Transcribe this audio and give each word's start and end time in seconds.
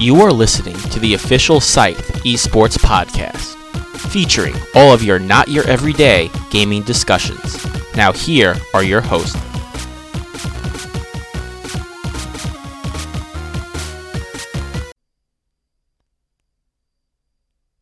You 0.00 0.22
are 0.22 0.32
listening 0.32 0.78
to 0.92 0.98
the 0.98 1.12
official 1.12 1.60
Scythe 1.60 2.24
Esports 2.24 2.78
Podcast, 2.78 3.54
featuring 4.10 4.54
all 4.74 4.94
of 4.94 5.02
your 5.02 5.18
not 5.18 5.48
your 5.48 5.68
everyday 5.68 6.30
gaming 6.50 6.82
discussions. 6.84 7.62
Now, 7.94 8.10
here 8.10 8.56
are 8.72 8.82
your 8.82 9.02
hosts. 9.02 9.38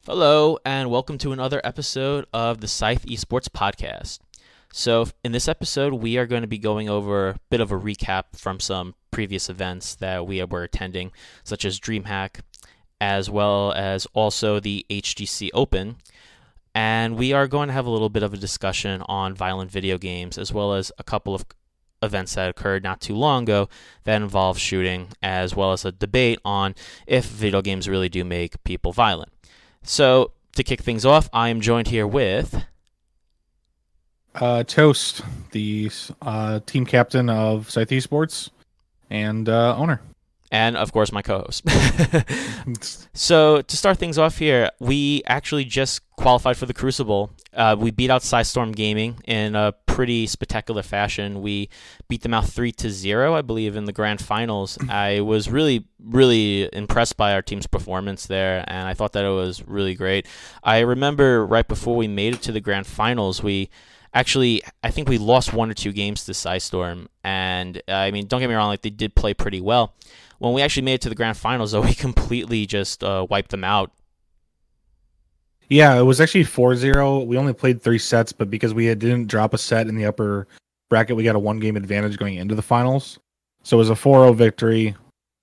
Hello, 0.04 0.58
and 0.66 0.90
welcome 0.90 1.18
to 1.18 1.30
another 1.30 1.60
episode 1.62 2.26
of 2.32 2.60
the 2.60 2.66
Scythe 2.66 3.06
Esports 3.06 3.48
Podcast. 3.48 4.18
So, 4.72 5.06
in 5.24 5.32
this 5.32 5.48
episode, 5.48 5.94
we 5.94 6.18
are 6.18 6.26
going 6.26 6.42
to 6.42 6.48
be 6.48 6.58
going 6.58 6.88
over 6.88 7.30
a 7.30 7.36
bit 7.50 7.60
of 7.60 7.72
a 7.72 7.78
recap 7.78 8.36
from 8.36 8.60
some 8.60 8.94
previous 9.10 9.48
events 9.48 9.94
that 9.96 10.26
we 10.26 10.42
were 10.44 10.62
attending, 10.62 11.10
such 11.42 11.64
as 11.64 11.80
DreamHack, 11.80 12.40
as 13.00 13.30
well 13.30 13.72
as 13.72 14.06
also 14.12 14.60
the 14.60 14.84
HGC 14.90 15.50
Open. 15.54 15.96
And 16.74 17.16
we 17.16 17.32
are 17.32 17.48
going 17.48 17.68
to 17.68 17.72
have 17.72 17.86
a 17.86 17.90
little 17.90 18.10
bit 18.10 18.22
of 18.22 18.34
a 18.34 18.36
discussion 18.36 19.02
on 19.06 19.34
violent 19.34 19.70
video 19.70 19.96
games, 19.96 20.36
as 20.36 20.52
well 20.52 20.74
as 20.74 20.92
a 20.98 21.02
couple 21.02 21.34
of 21.34 21.46
events 22.02 22.34
that 22.34 22.50
occurred 22.50 22.84
not 22.84 23.00
too 23.00 23.16
long 23.16 23.44
ago 23.44 23.68
that 24.04 24.22
involve 24.22 24.58
shooting, 24.58 25.08
as 25.22 25.56
well 25.56 25.72
as 25.72 25.84
a 25.84 25.92
debate 25.92 26.38
on 26.44 26.74
if 27.06 27.24
video 27.24 27.62
games 27.62 27.88
really 27.88 28.08
do 28.08 28.22
make 28.22 28.62
people 28.64 28.92
violent. 28.92 29.32
So, 29.82 30.32
to 30.56 30.62
kick 30.62 30.82
things 30.82 31.06
off, 31.06 31.30
I 31.32 31.48
am 31.48 31.60
joined 31.60 31.88
here 31.88 32.06
with. 32.06 32.64
Uh, 34.34 34.62
Toast, 34.62 35.22
the 35.52 35.90
uh, 36.22 36.60
team 36.66 36.86
captain 36.86 37.28
of 37.28 37.70
Scythe 37.70 37.90
Esports 37.90 38.50
and 39.10 39.48
uh, 39.48 39.76
owner. 39.76 40.00
And 40.50 40.76
of 40.76 40.92
course, 40.92 41.12
my 41.12 41.20
co 41.20 41.40
host. 41.40 41.64
so, 43.12 43.60
to 43.60 43.76
start 43.76 43.98
things 43.98 44.16
off 44.16 44.38
here, 44.38 44.70
we 44.80 45.22
actually 45.26 45.64
just 45.64 46.00
qualified 46.16 46.56
for 46.56 46.64
the 46.64 46.72
Crucible. 46.72 47.30
Uh, 47.52 47.76
we 47.78 47.90
beat 47.90 48.10
out 48.10 48.22
Storm 48.22 48.72
Gaming 48.72 49.18
in 49.26 49.54
a 49.54 49.74
pretty 49.86 50.26
spectacular 50.26 50.82
fashion. 50.82 51.42
We 51.42 51.68
beat 52.08 52.22
them 52.22 52.32
out 52.32 52.46
3 52.46 52.72
to 52.72 52.88
0, 52.88 53.34
I 53.34 53.42
believe, 53.42 53.76
in 53.76 53.84
the 53.84 53.92
grand 53.92 54.22
finals. 54.22 54.78
I 54.88 55.20
was 55.20 55.50
really, 55.50 55.84
really 56.02 56.70
impressed 56.72 57.16
by 57.18 57.34
our 57.34 57.42
team's 57.42 57.66
performance 57.66 58.26
there, 58.26 58.64
and 58.68 58.88
I 58.88 58.94
thought 58.94 59.12
that 59.12 59.24
it 59.24 59.30
was 59.30 59.62
really 59.66 59.94
great. 59.94 60.26
I 60.62 60.78
remember 60.80 61.44
right 61.44 61.66
before 61.68 61.96
we 61.96 62.08
made 62.08 62.34
it 62.34 62.42
to 62.42 62.52
the 62.52 62.60
grand 62.60 62.86
finals, 62.86 63.42
we 63.42 63.68
actually 64.14 64.62
I 64.82 64.90
think 64.90 65.08
we 65.08 65.18
lost 65.18 65.52
one 65.52 65.70
or 65.70 65.74
two 65.74 65.92
games 65.92 66.24
to 66.24 66.60
Storm, 66.60 67.08
and 67.24 67.80
uh, 67.88 67.92
I 67.92 68.10
mean 68.10 68.26
don't 68.26 68.40
get 68.40 68.48
me 68.48 68.54
wrong, 68.54 68.68
like 68.68 68.82
they 68.82 68.90
did 68.90 69.14
play 69.14 69.34
pretty 69.34 69.60
well. 69.60 69.94
When 70.38 70.52
we 70.52 70.62
actually 70.62 70.82
made 70.82 70.94
it 70.94 71.00
to 71.02 71.08
the 71.08 71.14
grand 71.14 71.36
finals, 71.36 71.72
though, 71.72 71.82
we 71.82 71.94
completely 71.94 72.66
just 72.66 73.02
uh, 73.02 73.26
wiped 73.28 73.50
them 73.50 73.64
out. 73.64 73.92
Yeah, 75.68 75.98
it 75.98 76.02
was 76.02 76.20
actually 76.20 76.44
4-0. 76.44 77.26
We 77.26 77.36
only 77.36 77.52
played 77.52 77.82
three 77.82 77.98
sets, 77.98 78.32
but 78.32 78.48
because 78.48 78.72
we 78.72 78.86
had, 78.86 78.98
didn't 78.98 79.26
drop 79.26 79.52
a 79.52 79.58
set 79.58 79.86
in 79.86 79.96
the 79.96 80.06
upper 80.06 80.48
bracket, 80.88 81.14
we 81.14 81.24
got 81.24 81.36
a 81.36 81.38
one 81.38 81.58
game 81.58 81.76
advantage 81.76 82.16
going 82.16 82.36
into 82.36 82.54
the 82.54 82.62
finals. 82.62 83.18
So 83.64 83.76
it 83.76 83.80
was 83.80 83.90
a 83.90 83.94
4-0 83.94 84.34
victory, 84.34 84.96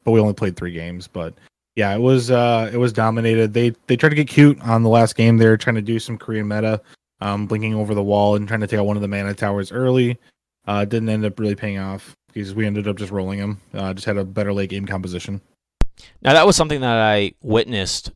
but 0.04 0.12
we 0.12 0.20
only 0.20 0.34
played 0.34 0.56
three 0.56 0.72
games. 0.72 1.08
But 1.08 1.36
yeah, 1.76 1.94
it 1.94 2.00
was 2.00 2.32
uh, 2.32 2.72
it 2.74 2.78
was 2.78 2.92
dominated. 2.92 3.54
They 3.54 3.76
they 3.88 3.98
tried 3.98 4.10
to 4.10 4.16
get 4.16 4.28
cute 4.28 4.60
on 4.62 4.82
the 4.82 4.90
last 4.90 5.16
game. 5.16 5.38
They 5.38 5.48
were 5.48 5.58
trying 5.58 5.76
to 5.76 5.82
do 5.82 6.00
some 6.00 6.18
Korean 6.18 6.48
meta 6.48 6.82
um, 7.26 7.48
blinking 7.48 7.74
over 7.74 7.96
the 7.96 8.04
wall 8.04 8.36
and 8.36 8.48
trying 8.48 8.60
to 8.60 8.68
take 8.68 8.80
out 8.80 8.86
one 8.86 8.98
of 8.98 9.02
the 9.02 9.08
mana 9.08 9.34
towers 9.34 9.72
early. 9.72 10.20
Uh, 10.68 10.86
didn't 10.86 11.10
end 11.10 11.26
up 11.26 11.40
really 11.40 11.56
paying 11.56 11.80
off 11.80 12.16
because 12.28 12.54
we 12.54 12.66
ended 12.66 12.88
up 12.88 12.98
just 12.98 13.12
rolling 13.12 13.40
him. 13.40 13.62
Uh, 13.74 13.94
just 13.94 14.06
had 14.06 14.18
a 14.18 14.24
better 14.24 14.54
late 14.54 14.70
game 14.70 14.86
composition. 14.86 15.42
Now 16.22 16.34
that 16.34 16.46
was 16.46 16.56
something 16.56 16.82
that 16.82 16.98
I 16.98 17.34
witnessed 17.42 18.12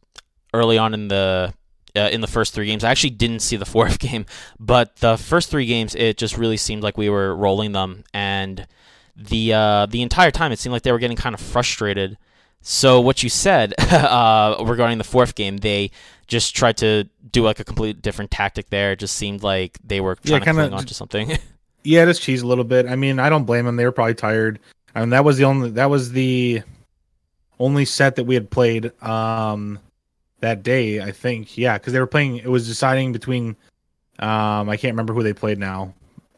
early 0.53 0.77
on 0.77 0.93
in 0.93 1.07
the 1.07 1.53
uh, 1.95 2.09
in 2.11 2.21
the 2.21 2.27
first 2.27 2.53
three 2.53 2.67
games. 2.67 2.83
I 2.83 2.91
actually 2.91 3.11
didn't 3.11 3.39
see 3.39 3.55
the 3.55 3.65
fourth 3.77 3.97
game, 3.97 4.25
but 4.59 4.97
the 4.97 5.17
first 5.17 5.49
three 5.49 5.65
games 5.65 5.95
it 5.95 6.17
just 6.17 6.37
really 6.37 6.57
seemed 6.57 6.83
like 6.83 6.97
we 6.97 7.09
were 7.09 7.35
rolling 7.35 7.71
them, 7.71 8.03
and 8.13 8.67
the 9.15 9.53
uh, 9.53 9.85
the 9.87 10.03
entire 10.03 10.31
time 10.31 10.51
it 10.51 10.59
seemed 10.59 10.73
like 10.73 10.83
they 10.83 10.91
were 10.91 10.99
getting 10.99 11.17
kind 11.17 11.33
of 11.33 11.41
frustrated. 11.41 12.17
So 12.61 12.99
what 12.99 13.23
you 13.23 13.29
said 13.29 13.73
uh, 13.91 14.61
regarding 14.65 14.97
the 14.97 15.03
fourth 15.03 15.33
game, 15.33 15.57
they 15.57 15.91
just 16.29 16.55
tried 16.55 16.77
to 16.77 17.09
do 17.31 17.43
like 17.43 17.59
a 17.59 17.63
complete 17.65 18.01
different 18.01 18.31
tactic 18.31 18.69
there. 18.69 18.93
It 18.93 18.99
just 18.99 19.15
seemed 19.15 19.43
like 19.43 19.77
they 19.83 19.99
were 19.99 20.15
trying 20.15 20.41
yeah, 20.41 20.45
to 20.45 20.53
cling 20.53 20.73
onto 20.73 20.93
something. 20.93 21.37
yeah, 21.83 22.05
just 22.05 22.21
cheese 22.21 22.41
a 22.41 22.47
little 22.47 22.63
bit. 22.63 22.87
I 22.87 22.95
mean, 22.95 23.19
I 23.19 23.29
don't 23.29 23.43
blame 23.43 23.65
them. 23.65 23.75
They 23.75 23.85
were 23.85 23.91
probably 23.91 24.13
tired. 24.13 24.59
I 24.95 25.01
mean, 25.01 25.09
that 25.09 25.25
was 25.25 25.37
the 25.37 25.43
only 25.43 25.71
that 25.71 25.89
was 25.89 26.11
the 26.11 26.61
only 27.59 27.83
set 27.83 28.15
that 28.15 28.23
we 28.23 28.35
had 28.35 28.49
played 28.49 28.91
um 29.03 29.79
that 30.39 30.63
day. 30.63 31.01
I 31.01 31.11
think, 31.11 31.57
yeah, 31.57 31.77
because 31.77 31.93
they 31.93 31.99
were 31.99 32.07
playing. 32.07 32.37
It 32.37 32.49
was 32.49 32.67
deciding 32.67 33.11
between. 33.11 33.57
Um, 34.19 34.69
I 34.69 34.77
can't 34.77 34.93
remember 34.93 35.13
who 35.13 35.23
they 35.23 35.33
played 35.33 35.57
now. 35.57 35.93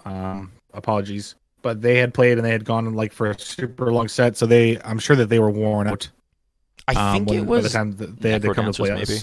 Um, 0.06 0.52
apologies, 0.74 1.36
but 1.64 1.82
they 1.82 1.98
had 1.98 2.14
played 2.14 2.38
and 2.38 2.46
they 2.46 2.52
had 2.52 2.64
gone 2.64 2.94
like 2.94 3.12
for 3.12 3.32
a 3.32 3.40
super 3.40 3.92
long 3.92 4.08
set, 4.08 4.38
so 4.38 4.46
they. 4.46 4.82
I'm 4.84 5.00
sure 5.00 5.16
that 5.18 5.28
they 5.28 5.40
were 5.40 5.52
worn 5.52 5.88
out. 5.88 6.10
I 6.88 6.94
um, 6.94 7.14
think 7.14 7.30
when, 7.30 7.40
it 7.40 7.46
was 7.46 7.64
by 7.64 7.68
the 7.68 7.74
time 7.74 8.18
they 8.20 8.32
had 8.32 8.42
to 8.42 8.54
come 8.54 8.72
to 8.72 8.74
play 8.74 8.92
maybe. 8.92 9.20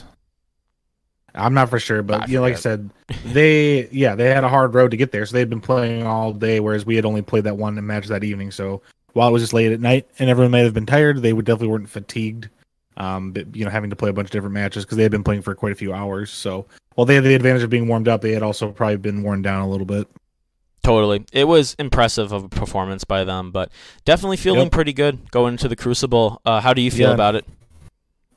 I'm 1.34 1.55
not 1.55 1.71
for 1.71 1.78
sure, 1.78 2.03
but 2.03 2.28
you 2.28 2.37
know, 2.37 2.43
like 2.43 2.55
I 2.55 2.59
said, 2.59 2.91
they 3.27 3.89
yeah 3.91 4.15
they 4.15 4.33
had 4.33 4.44
a 4.44 4.49
hard 4.49 4.75
road 4.75 4.91
to 4.91 4.97
get 4.97 5.12
there, 5.12 5.25
so 5.27 5.37
they'd 5.37 5.50
been 5.50 5.61
playing 5.61 6.05
all 6.05 6.33
day, 6.33 6.61
whereas 6.61 6.87
we 6.87 6.97
had 6.97 7.05
only 7.05 7.22
played 7.22 7.44
that 7.44 7.56
one 7.56 7.84
match 7.87 8.06
that 8.06 8.25
evening. 8.25 8.50
So 8.50 8.83
while 9.12 9.28
it 9.28 9.33
was 9.33 9.43
just 9.43 9.53
late 9.53 9.72
at 9.72 9.81
night 9.81 10.09
and 10.19 10.31
everyone 10.31 10.53
may 10.53 10.65
have 10.65 10.75
been 10.75 10.87
tired, 10.87 11.22
they 11.22 11.33
would 11.33 11.44
definitely 11.44 11.69
weren't 11.69 11.88
fatigued. 11.88 12.49
Um, 12.97 13.33
but 13.33 13.55
you 13.55 13.65
know, 13.65 13.71
having 13.71 13.91
to 13.91 13.97
play 13.97 14.11
a 14.11 14.12
bunch 14.12 14.27
of 14.27 14.33
different 14.33 14.55
matches 14.55 14.84
because 14.84 14.97
they 14.97 15.05
had 15.05 15.12
been 15.12 15.25
playing 15.25 15.43
for 15.43 15.55
quite 15.55 15.72
a 15.72 15.77
few 15.77 15.93
hours. 15.93 16.31
So 16.31 16.67
while 16.94 17.05
they 17.05 17.15
had 17.15 17.25
the 17.25 17.34
advantage 17.34 17.62
of 17.62 17.71
being 17.71 17.87
warmed 17.87 18.09
up, 18.09 18.22
they 18.22 18.33
had 18.33 18.43
also 18.43 18.72
probably 18.72 18.97
been 18.97 19.22
worn 19.22 19.43
down 19.43 19.62
a 19.62 19.69
little 19.69 19.87
bit. 19.87 20.09
Totally. 20.83 21.25
It 21.33 21.44
was 21.44 21.77
impressive 21.78 22.33
of 22.33 22.44
a 22.44 22.49
performance 22.49 23.05
by 23.05 23.25
them, 23.25 23.50
but 23.50 23.71
definitely 24.05 24.37
feeling 24.37 24.62
yep. 24.62 24.72
pretty 24.72 24.93
good 24.93 25.31
going 25.31 25.55
into 25.55 25.69
the 25.69 25.77
Crucible. 25.77 26.41
Uh, 26.44 26.61
how 26.61 26.72
do 26.72 26.81
you 26.81 26.91
feel 26.91 27.09
yeah. 27.09 27.15
about 27.15 27.34
it? 27.34 27.44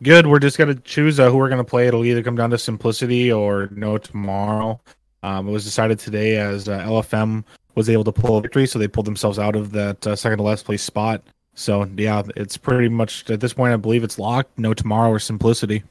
Good. 0.03 0.27
We're 0.27 0.39
just 0.39 0.57
gonna 0.57 0.75
choose 0.75 1.19
uh, 1.19 1.29
who 1.29 1.37
we're 1.37 1.49
gonna 1.49 1.63
play. 1.63 1.87
It'll 1.87 2.05
either 2.05 2.23
come 2.23 2.35
down 2.35 2.49
to 2.51 2.57
simplicity 2.57 3.31
or 3.31 3.69
no 3.71 3.97
tomorrow. 3.97 4.79
Um, 5.23 5.47
it 5.47 5.51
was 5.51 5.63
decided 5.63 5.99
today 5.99 6.37
as 6.37 6.67
uh, 6.67 6.79
LFM 6.79 7.43
was 7.75 7.89
able 7.89 8.03
to 8.05 8.11
pull 8.11 8.37
a 8.37 8.41
victory, 8.41 8.65
so 8.65 8.79
they 8.79 8.87
pulled 8.87 9.05
themselves 9.05 9.37
out 9.37 9.55
of 9.55 9.71
that 9.73 10.05
uh, 10.07 10.15
second 10.15 10.37
to 10.39 10.43
last 10.43 10.65
place 10.65 10.81
spot. 10.81 11.23
So 11.53 11.87
yeah, 11.95 12.23
it's 12.35 12.57
pretty 12.57 12.89
much 12.89 13.29
at 13.29 13.39
this 13.39 13.53
point. 13.53 13.73
I 13.73 13.77
believe 13.77 14.03
it's 14.03 14.17
locked. 14.17 14.57
No 14.57 14.73
tomorrow 14.73 15.11
or 15.11 15.19
simplicity. 15.19 15.83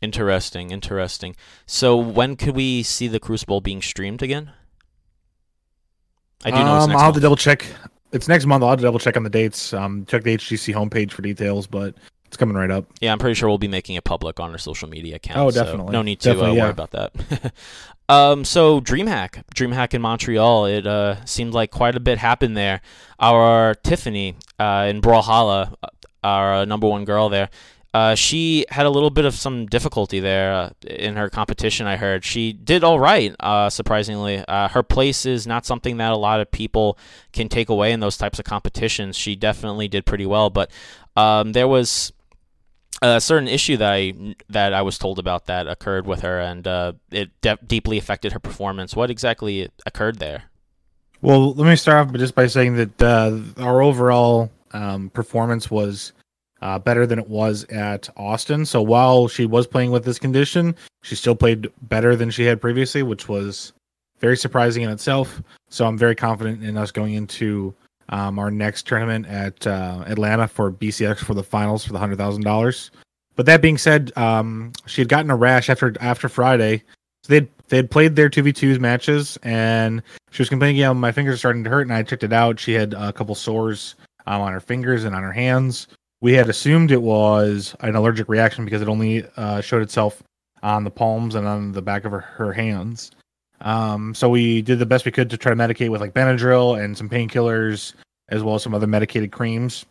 Interesting. 0.00 0.70
Interesting. 0.70 1.36
So 1.66 1.96
when 1.96 2.36
could 2.36 2.54
we 2.54 2.82
see 2.82 3.08
the 3.08 3.20
Crucible 3.20 3.60
being 3.60 3.82
streamed 3.82 4.22
again? 4.22 4.52
I 6.44 6.50
do 6.50 6.56
know. 6.56 6.66
Um, 6.66 6.90
I'll 6.92 6.98
have 7.00 7.14
to 7.14 7.20
double 7.20 7.36
check. 7.36 7.66
It's 8.12 8.28
next 8.28 8.46
month. 8.46 8.62
I'll 8.62 8.70
have 8.70 8.78
to 8.78 8.84
double 8.84 8.98
check 8.98 9.16
on 9.16 9.24
the 9.24 9.30
dates. 9.30 9.74
Um, 9.74 10.06
check 10.06 10.22
the 10.22 10.36
HGC 10.36 10.74
homepage 10.74 11.12
for 11.12 11.22
details, 11.22 11.66
but 11.66 11.94
it's 12.30 12.36
coming 12.36 12.56
right 12.56 12.70
up. 12.70 12.84
Yeah, 13.00 13.10
I'm 13.10 13.18
pretty 13.18 13.34
sure 13.34 13.48
we'll 13.48 13.58
be 13.58 13.66
making 13.66 13.96
it 13.96 14.04
public 14.04 14.38
on 14.38 14.52
our 14.52 14.58
social 14.58 14.88
media 14.88 15.16
account. 15.16 15.38
Oh, 15.40 15.50
definitely. 15.50 15.88
So 15.88 15.92
no 15.92 16.02
need 16.02 16.20
to 16.20 16.30
uh, 16.30 16.52
yeah. 16.52 16.62
worry 16.62 16.70
about 16.70 16.92
that. 16.92 17.52
um, 18.08 18.44
so 18.44 18.80
DreamHack, 18.80 19.42
DreamHack 19.52 19.94
in 19.94 20.00
Montreal. 20.00 20.66
It 20.66 20.86
uh, 20.86 21.24
seemed 21.24 21.54
like 21.54 21.72
quite 21.72 21.96
a 21.96 22.00
bit 22.00 22.18
happened 22.18 22.56
there. 22.56 22.82
Our 23.18 23.74
Tiffany 23.74 24.36
uh, 24.60 24.86
in 24.88 25.00
Brawlhalla, 25.00 25.74
uh, 25.82 25.88
our 26.22 26.54
uh, 26.54 26.64
number 26.66 26.86
one 26.86 27.04
girl 27.04 27.30
there. 27.30 27.50
Uh, 27.92 28.14
she 28.14 28.64
had 28.68 28.86
a 28.86 28.90
little 28.90 29.10
bit 29.10 29.24
of 29.24 29.34
some 29.34 29.66
difficulty 29.66 30.20
there 30.20 30.52
uh, 30.52 30.70
in 30.86 31.16
her 31.16 31.28
competition. 31.28 31.88
I 31.88 31.96
heard 31.96 32.24
she 32.24 32.52
did 32.52 32.84
all 32.84 33.00
right, 33.00 33.34
uh, 33.40 33.68
surprisingly. 33.70 34.44
Uh, 34.46 34.68
her 34.68 34.84
place 34.84 35.26
is 35.26 35.46
not 35.46 35.66
something 35.66 35.96
that 35.96 36.12
a 36.12 36.16
lot 36.16 36.40
of 36.40 36.52
people 36.52 36.96
can 37.32 37.48
take 37.48 37.68
away 37.68 37.90
in 37.90 37.98
those 37.98 38.16
types 38.16 38.38
of 38.38 38.44
competitions. 38.44 39.16
She 39.16 39.34
definitely 39.34 39.88
did 39.88 40.06
pretty 40.06 40.26
well, 40.26 40.50
but 40.50 40.70
um, 41.16 41.50
there 41.52 41.66
was 41.66 42.12
a 43.02 43.20
certain 43.20 43.48
issue 43.48 43.76
that 43.78 43.92
I 43.92 44.34
that 44.48 44.72
I 44.72 44.82
was 44.82 44.98
told 44.98 45.18
about 45.18 45.46
that 45.46 45.66
occurred 45.66 46.06
with 46.06 46.20
her, 46.20 46.40
and 46.40 46.66
uh, 46.66 46.92
it 47.10 47.30
de- 47.40 47.58
deeply 47.66 47.98
affected 47.98 48.32
her 48.32 48.38
performance. 48.40 48.94
What 48.94 49.10
exactly 49.10 49.70
occurred 49.86 50.18
there? 50.18 50.44
Well, 51.22 51.52
let 51.54 51.68
me 51.68 51.76
start 51.76 52.08
off 52.08 52.14
just 52.14 52.34
by 52.34 52.46
saying 52.46 52.76
that 52.76 53.02
uh, 53.02 53.38
our 53.62 53.82
overall 53.82 54.50
um, 54.72 55.10
performance 55.10 55.70
was 55.70 56.12
uh, 56.62 56.78
better 56.78 57.06
than 57.06 57.18
it 57.18 57.28
was 57.28 57.64
at 57.64 58.08
Austin. 58.16 58.64
So 58.64 58.82
while 58.82 59.28
she 59.28 59.46
was 59.46 59.66
playing 59.66 59.90
with 59.90 60.04
this 60.04 60.18
condition, 60.18 60.74
she 61.02 61.14
still 61.14 61.34
played 61.34 61.70
better 61.82 62.16
than 62.16 62.30
she 62.30 62.44
had 62.44 62.60
previously, 62.60 63.02
which 63.02 63.28
was 63.28 63.72
very 64.18 64.36
surprising 64.36 64.82
in 64.82 64.90
itself. 64.90 65.42
So 65.68 65.86
I'm 65.86 65.98
very 65.98 66.14
confident 66.14 66.62
in 66.62 66.76
us 66.76 66.90
going 66.90 67.14
into 67.14 67.74
um, 68.10 68.38
our 68.38 68.50
next 68.50 68.86
tournament 68.86 69.26
at 69.26 69.66
uh, 69.66 70.04
Atlanta 70.06 70.46
for 70.46 70.70
BCX 70.70 71.18
for 71.18 71.34
the 71.34 71.42
finals 71.42 71.84
for 71.84 71.92
the 71.92 71.98
hundred 71.98 72.18
thousand 72.18 72.42
dollars. 72.42 72.90
But 73.36 73.46
that 73.46 73.62
being 73.62 73.78
said, 73.78 74.12
um, 74.16 74.72
she 74.86 75.00
had 75.00 75.08
gotten 75.08 75.30
a 75.30 75.36
rash 75.36 75.70
after 75.70 75.94
after 76.00 76.28
Friday. 76.28 76.82
So 77.24 77.32
they'd 77.32 77.48
they 77.68 77.76
had 77.76 77.90
played 77.90 78.16
their 78.16 78.28
two 78.28 78.42
v 78.42 78.52
twos 78.52 78.78
matches, 78.78 79.38
and 79.42 80.02
she 80.30 80.42
was 80.42 80.48
complaining, 80.48 80.76
"Yeah, 80.76 80.92
my 80.92 81.12
fingers 81.12 81.34
are 81.34 81.38
starting 81.38 81.64
to 81.64 81.70
hurt." 81.70 81.82
And 81.82 81.92
I 81.92 82.02
checked 82.02 82.24
it 82.24 82.32
out. 82.32 82.60
She 82.60 82.72
had 82.74 82.94
a 82.94 83.12
couple 83.12 83.34
sores 83.34 83.94
um, 84.26 84.42
on 84.42 84.52
her 84.52 84.60
fingers 84.60 85.04
and 85.04 85.14
on 85.14 85.22
her 85.22 85.32
hands. 85.32 85.86
we 86.20 86.34
had 86.34 86.50
assumed 86.50 86.90
it 86.90 87.00
was 87.02 87.74
an 87.80 87.96
allergic 87.96 88.28
reaction 88.28 88.64
because 88.64 88.82
it 88.82 88.88
only 88.88 89.24
uh, 89.36 89.60
showed 89.60 89.82
itself 89.82 90.22
on 90.62 90.84
the 90.84 90.90
palms 90.90 91.34
and 91.34 91.46
on 91.46 91.72
the 91.72 91.80
back 91.80 92.04
of 92.04 92.12
her, 92.12 92.20
her 92.20 92.52
hands. 92.52 93.10
Um, 93.62 94.14
so 94.14 94.28
we 94.28 94.62
did 94.62 94.78
the 94.78 94.86
best 94.86 95.04
we 95.04 95.12
could 95.12 95.30
to 95.30 95.36
try 95.36 95.50
to 95.50 95.56
medicate 95.56 95.90
with 95.90 96.00
like 96.00 96.14
Benadryl 96.14 96.82
and 96.82 96.96
some 96.96 97.08
painkillers, 97.08 97.94
as 98.28 98.42
well 98.42 98.54
as 98.54 98.62
some 98.62 98.74
other 98.74 98.86
medicated 98.86 99.32
creams. 99.32 99.84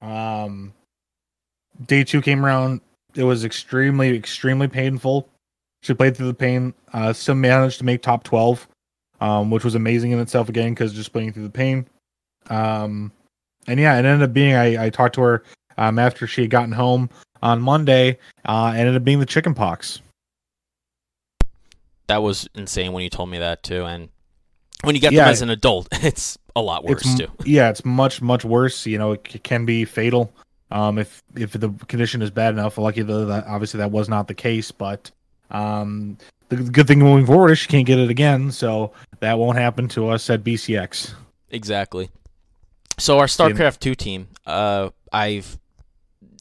Um, 0.00 0.72
day 1.86 2.04
two 2.04 2.22
came 2.22 2.44
around. 2.44 2.80
It 3.14 3.24
was 3.24 3.44
extremely, 3.44 4.16
extremely 4.16 4.68
painful. 4.68 5.28
She 5.82 5.94
played 5.94 6.16
through 6.16 6.28
the 6.28 6.34
pain. 6.34 6.72
Uh, 6.92 7.12
still 7.12 7.34
managed 7.34 7.78
to 7.78 7.84
make 7.84 8.02
top 8.02 8.22
twelve, 8.24 8.66
um, 9.20 9.50
which 9.50 9.64
was 9.64 9.74
amazing 9.74 10.12
in 10.12 10.18
itself 10.18 10.48
again 10.48 10.72
because 10.72 10.92
just 10.92 11.12
playing 11.12 11.32
through 11.32 11.44
the 11.44 11.50
pain. 11.50 11.86
Um, 12.50 13.10
and 13.66 13.80
yeah, 13.80 13.94
it 13.94 14.04
ended 14.04 14.22
up 14.22 14.32
being 14.32 14.54
I, 14.54 14.86
I 14.86 14.90
talked 14.90 15.14
to 15.16 15.22
her 15.22 15.44
um, 15.78 15.98
after 15.98 16.26
she 16.26 16.42
had 16.42 16.50
gotten 16.50 16.72
home 16.72 17.10
on 17.42 17.60
Monday. 17.60 18.18
Uh, 18.44 18.72
ended 18.76 18.96
up 18.96 19.04
being 19.04 19.20
the 19.20 19.26
chicken 19.26 19.54
pox. 19.54 20.00
That 22.06 22.22
was 22.22 22.48
insane 22.54 22.92
when 22.92 23.02
you 23.02 23.10
told 23.10 23.30
me 23.30 23.38
that 23.38 23.62
too, 23.62 23.84
and 23.84 24.08
when 24.82 24.94
you 24.94 25.00
get 25.00 25.12
Yeah. 25.12 25.24
them 25.24 25.32
as 25.32 25.42
an 25.42 25.50
adult, 25.50 25.88
it's 25.92 26.38
a 26.54 26.60
lot 26.62 26.84
worse 26.84 27.14
too. 27.16 27.28
Yeah, 27.44 27.70
it's 27.70 27.84
much 27.84 28.20
much 28.20 28.44
worse. 28.44 28.86
You 28.86 28.98
know, 28.98 29.12
it 29.12 29.42
can 29.42 29.64
be 29.64 29.84
fatal 29.84 30.32
um, 30.70 30.98
if 30.98 31.22
if 31.36 31.52
the 31.52 31.70
condition 31.88 32.20
is 32.22 32.30
bad 32.30 32.54
enough. 32.54 32.76
Lucky 32.78 33.02
though 33.02 33.24
that 33.26 33.46
obviously 33.46 33.78
that 33.78 33.90
was 33.90 34.08
not 34.08 34.28
the 34.28 34.34
case, 34.34 34.70
but 34.70 35.10
um, 35.50 36.18
the 36.50 36.56
good 36.56 36.86
thing 36.86 36.98
moving 36.98 37.26
forward 37.26 37.50
is 37.52 37.58
she 37.58 37.68
can't 37.68 37.86
get 37.86 37.98
it 37.98 38.10
again, 38.10 38.50
so 38.52 38.92
that 39.20 39.38
won't 39.38 39.58
happen 39.58 39.88
to 39.88 40.08
us 40.08 40.28
at 40.30 40.44
BCX. 40.44 41.14
Exactly. 41.50 42.10
So 42.98 43.18
our 43.18 43.26
StarCraft 43.26 43.80
two 43.80 43.94
team, 43.94 44.28
uh, 44.46 44.90
I've 45.12 45.58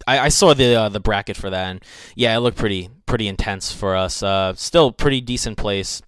I, 0.07 0.19
I 0.19 0.29
saw 0.29 0.53
the 0.53 0.75
uh, 0.75 0.89
the 0.89 0.99
bracket 0.99 1.37
for 1.37 1.49
that, 1.49 1.67
and 1.67 1.83
yeah, 2.15 2.35
it 2.35 2.39
looked 2.39 2.57
pretty 2.57 2.89
pretty 3.05 3.27
intense 3.27 3.71
for 3.71 3.95
us. 3.95 4.23
Uh, 4.23 4.53
still 4.55 4.91
pretty 4.91 5.21
decent 5.21 5.57
place. 5.57 6.01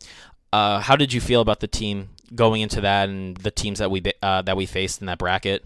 Uh, 0.51 0.79
how 0.79 0.95
did 0.95 1.13
you 1.13 1.21
feel 1.21 1.41
about 1.41 1.59
the 1.59 1.67
team 1.67 2.09
going 2.33 2.61
into 2.61 2.81
that 2.81 3.09
and 3.09 3.37
the 3.37 3.51
teams 3.51 3.79
that 3.79 3.91
we 3.91 4.03
uh, 4.21 4.41
that 4.43 4.57
we 4.57 4.65
faced 4.65 5.01
in 5.01 5.07
that 5.07 5.17
bracket? 5.17 5.65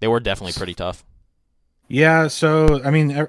They 0.00 0.08
were 0.08 0.20
definitely 0.20 0.52
pretty 0.52 0.74
tough. 0.74 1.04
Yeah, 1.88 2.28
so 2.28 2.82
I 2.84 2.90
mean, 2.90 3.26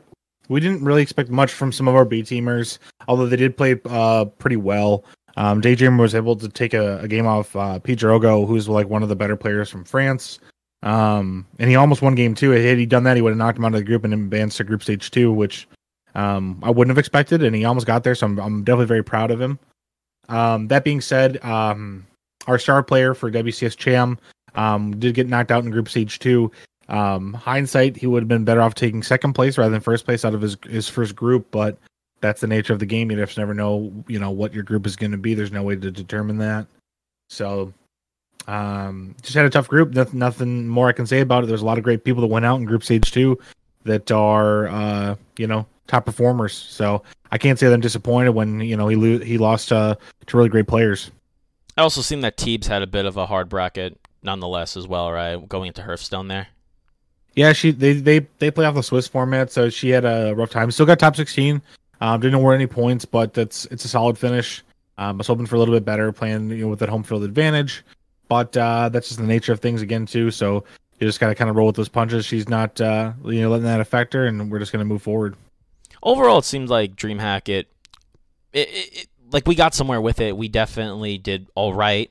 we 0.48 0.60
didn't 0.60 0.84
really 0.84 1.02
expect 1.02 1.30
much 1.30 1.52
from 1.52 1.72
some 1.72 1.88
of 1.88 1.96
our 1.96 2.06
B 2.06 2.22
teamers, 2.22 2.78
although 3.08 3.26
they 3.26 3.36
did 3.36 3.58
play 3.58 3.80
uh, 3.86 4.26
pretty 4.26 4.58
well. 4.58 5.04
Um, 5.38 5.62
Daydream 5.62 5.98
was 5.98 6.14
able 6.14 6.36
to 6.36 6.50
take 6.50 6.74
a, 6.74 7.00
a 7.00 7.08
game 7.08 7.26
off 7.26 7.56
uh, 7.56 7.80
Pete 7.80 8.00
Drogo, 8.00 8.46
who's 8.46 8.68
like 8.68 8.90
one 8.90 9.02
of 9.02 9.10
the 9.10 9.16
better 9.16 9.36
players 9.36 9.70
from 9.70 9.84
France. 9.84 10.40
Um, 10.84 11.46
and 11.60 11.70
he 11.70 11.76
almost 11.76 12.02
won 12.02 12.16
game 12.16 12.34
two. 12.34 12.52
Had 12.52 12.78
he 12.78 12.86
done 12.86 13.04
that, 13.04 13.16
he 13.16 13.22
would 13.22 13.32
have 13.32 13.38
knocked 13.38 13.58
him 13.58 13.66
out 13.66 13.74
of 13.74 13.80
the 13.80 13.84
group 13.84 14.04
and 14.04 14.14
advanced 14.14 14.58
to 14.58 14.64
group 14.64 14.84
stage 14.84 15.12
two, 15.12 15.32
which 15.32 15.68
um, 16.16 16.60
I 16.64 16.72
wouldn't 16.72 16.92
have 16.92 17.00
expected. 17.00 17.44
And 17.44 17.56
he 17.56 17.66
almost 17.66 17.88
got 17.88 18.04
there, 18.04 18.16
so 18.16 18.28
I'm, 18.28 18.40
I'm 18.40 18.64
definitely 18.64 18.88
very 18.88 19.04
proud 19.04 19.32
of 19.32 19.40
him. 19.40 19.60
Um, 20.30 20.68
that 20.70 20.84
being 20.84 21.02
said, 21.02 21.44
um, 21.44 22.06
our 22.48 22.58
star 22.58 22.82
player 22.84 23.14
for 23.14 23.32
WCS 23.32 23.78
Cham 23.78 24.18
um, 24.56 24.98
did 25.00 25.14
get 25.14 25.28
knocked 25.28 25.52
out 25.52 25.64
in 25.64 25.72
group 25.72 25.90
stage 25.90 26.20
two. 26.20 26.52
Um, 26.90 27.34
hindsight, 27.34 27.96
he 27.96 28.08
would 28.08 28.24
have 28.24 28.28
been 28.28 28.44
better 28.44 28.62
off 28.62 28.76
taking 28.76 29.04
second 29.04 29.34
place 29.34 29.58
rather 29.58 29.72
than 29.72 29.82
first 29.82 30.06
place 30.06 30.26
out 30.26 30.34
of 30.34 30.42
his 30.42 30.58
his 30.68 30.90
first 30.90 31.16
group, 31.16 31.48
but 31.52 31.78
that's 32.22 32.42
the 32.42 32.48
nature 32.48 32.74
of 32.74 32.80
the 32.80 32.86
game. 32.86 33.10
You 33.12 33.18
just 33.18 33.38
never 33.38 33.54
know, 33.54 33.92
you 34.08 34.20
know, 34.20 34.32
what 34.32 34.54
your 34.54 34.64
group 34.64 34.86
is 34.86 34.96
going 34.96 35.12
to 35.12 35.18
be. 35.18 35.34
There's 35.34 35.52
no 35.52 35.64
way 35.64 35.76
to 35.76 35.92
determine 35.92 36.38
that. 36.40 36.68
So, 37.30 37.74
um, 38.48 39.16
just 39.22 39.36
had 39.36 39.46
a 39.46 39.50
tough 39.50 39.68
group. 39.68 39.94
Nothing, 39.94 40.20
nothing 40.20 40.68
more 40.68 40.90
I 40.90 40.94
can 40.94 41.08
say 41.08 41.22
about 41.22 41.44
it. 41.44 41.48
There's 41.48 41.62
a 41.62 41.66
lot 41.66 41.78
of 41.78 41.84
great 41.84 42.04
people 42.04 42.22
that 42.22 42.28
went 42.28 42.46
out 42.46 42.60
in 42.60 42.66
group 42.66 42.84
stage 42.84 43.12
two 43.12 43.40
that 43.84 44.12
are, 44.12 44.68
uh, 44.68 45.16
you 45.38 45.48
know, 45.48 45.66
top 45.88 46.06
performers. 46.06 46.54
So 46.54 47.04
I 47.32 47.38
can't 47.38 47.60
say 47.60 47.68
that 47.68 47.74
I'm 47.74 47.82
disappointed 47.82 48.32
when 48.32 48.60
you 48.62 48.76
know 48.76 48.88
he 48.88 48.96
lo- 48.96 49.24
he 49.24 49.38
lost 49.38 49.72
uh, 49.72 49.96
to 50.26 50.38
really 50.38 50.50
great 50.50 50.68
players. 50.68 51.12
I 51.78 51.82
also 51.82 52.02
seen 52.02 52.22
that 52.22 52.38
Teebs 52.38 52.66
had 52.66 52.82
a 52.82 52.88
bit 52.88 53.06
of 53.06 53.18
a 53.18 53.26
hard 53.26 53.50
bracket, 53.50 53.98
nonetheless, 54.24 54.76
as 54.76 54.88
well, 54.88 55.12
right? 55.12 55.38
Going 55.48 55.68
into 55.68 55.84
Hearthstone 55.84 56.28
there. 56.28 56.48
Yeah, 57.36 57.54
she 57.54 57.72
they 57.72 57.94
they 57.94 58.20
they 58.40 58.52
play 58.52 58.66
off 58.66 58.76
the 58.76 58.84
Swiss 58.84 59.08
format, 59.08 59.52
so 59.52 59.70
she 59.70 59.90
had 59.90 60.04
a 60.04 60.34
rough 60.36 60.50
time. 60.50 60.70
Still 60.72 60.86
got 60.86 61.00
top 61.00 61.16
sixteen. 61.16 61.62
Um, 62.02 62.20
didn't 62.20 62.34
award 62.34 62.56
any 62.56 62.68
points, 62.68 63.06
but 63.06 63.34
that's 63.34 63.66
it's 63.66 63.86
a 63.86 63.88
solid 63.88 64.18
finish. 64.18 64.64
Um, 64.98 65.16
I 65.16 65.18
was 65.18 65.28
hoping 65.28 65.46
for 65.46 65.56
a 65.56 65.60
little 65.60 65.74
bit 65.74 65.86
better, 65.86 66.12
playing 66.12 66.50
you 66.50 66.58
know 66.58 66.68
with 66.68 66.80
that 66.80 66.90
home 66.90 67.04
field 67.04 67.24
advantage, 67.24 67.84
but 68.32 68.56
uh, 68.56 68.88
that's 68.88 69.10
just 69.10 69.20
the 69.20 69.28
nature 69.28 69.52
of 69.52 69.60
things 69.60 69.82
again 69.82 70.06
too. 70.06 70.32
So 70.32 70.64
you 70.98 71.06
just 71.06 71.20
gotta 71.20 71.36
kind 71.36 71.50
of 71.50 71.58
roll 71.58 71.68
with 71.68 71.76
those 71.76 71.90
punches. 71.90 72.26
She's 72.26 72.48
not 72.48 72.80
uh, 72.80 73.12
you 73.26 73.42
know 73.42 73.50
letting 73.50 73.66
that 73.66 73.82
affect 73.82 74.14
her, 74.14 74.26
and 74.26 74.50
we're 74.50 74.60
just 74.60 74.72
gonna 74.72 74.86
move 74.86 75.02
forward. 75.02 75.36
overall 76.02 76.38
it 76.40 76.46
seemed 76.46 76.70
like 76.70 76.96
DreamHack 76.96 77.50
it, 77.50 77.68
it, 78.54 78.70
it, 78.72 79.08
like 79.32 79.46
we 79.48 79.54
got 79.54 79.74
somewhere 79.74 80.00
with 80.00 80.22
it. 80.22 80.38
We 80.38 80.48
definitely 80.48 81.18
did 81.18 81.50
all 81.56 81.74
right. 81.74 82.10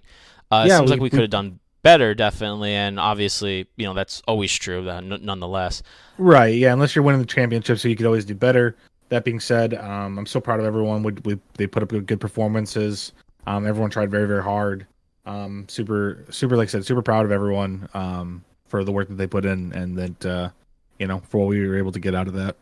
Uh, 0.52 0.64
it 0.66 0.68
Yeah, 0.68 0.78
seems 0.78 0.90
like 0.90 1.00
we- 1.00 1.04
we 1.04 1.10
could 1.10 1.20
have 1.20 1.30
done 1.30 1.58
better, 1.82 2.14
definitely, 2.14 2.72
and 2.74 3.00
obviously, 3.00 3.66
you 3.76 3.86
know, 3.86 3.94
that's 3.94 4.20
always 4.28 4.52
true. 4.52 4.84
That 4.84 5.02
n- 5.02 5.20
nonetheless, 5.22 5.82
Right. 6.18 6.54
Yeah. 6.54 6.74
Unless 6.74 6.94
you're 6.94 7.02
winning 7.02 7.22
the 7.22 7.26
championship, 7.26 7.78
so 7.78 7.88
you 7.88 7.96
could 7.96 8.04
always 8.04 8.26
do 8.26 8.34
better. 8.34 8.76
That 9.08 9.24
being 9.24 9.40
said, 9.40 9.72
um, 9.72 10.18
I'm 10.18 10.26
so 10.26 10.38
proud 10.38 10.60
of 10.60 10.66
everyone. 10.66 11.02
We, 11.02 11.12
we 11.24 11.38
they 11.54 11.66
put 11.66 11.82
up 11.82 11.88
good 11.88 12.20
performances. 12.20 13.12
Um, 13.46 13.66
everyone 13.66 13.88
tried 13.88 14.10
very 14.10 14.26
very 14.28 14.42
hard. 14.42 14.86
Um, 15.30 15.66
super 15.68 16.24
super 16.30 16.56
like 16.56 16.68
I 16.68 16.70
said, 16.70 16.84
super 16.84 17.02
proud 17.02 17.24
of 17.24 17.30
everyone 17.32 17.88
um, 17.94 18.44
for 18.66 18.82
the 18.84 18.92
work 18.92 19.08
that 19.08 19.14
they 19.14 19.26
put 19.26 19.44
in 19.44 19.72
and 19.72 19.96
that 19.96 20.26
uh, 20.26 20.50
you 20.98 21.06
know 21.06 21.20
for 21.28 21.38
what 21.38 21.48
we 21.48 21.66
were 21.66 21.78
able 21.78 21.92
to 21.92 22.00
get 22.00 22.14
out 22.14 22.26
of 22.26 22.34
that. 22.34 22.56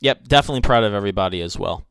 yep, 0.00 0.26
definitely 0.28 0.60
proud 0.60 0.84
of 0.84 0.94
everybody 0.94 1.42
as 1.42 1.58
well. 1.58 1.84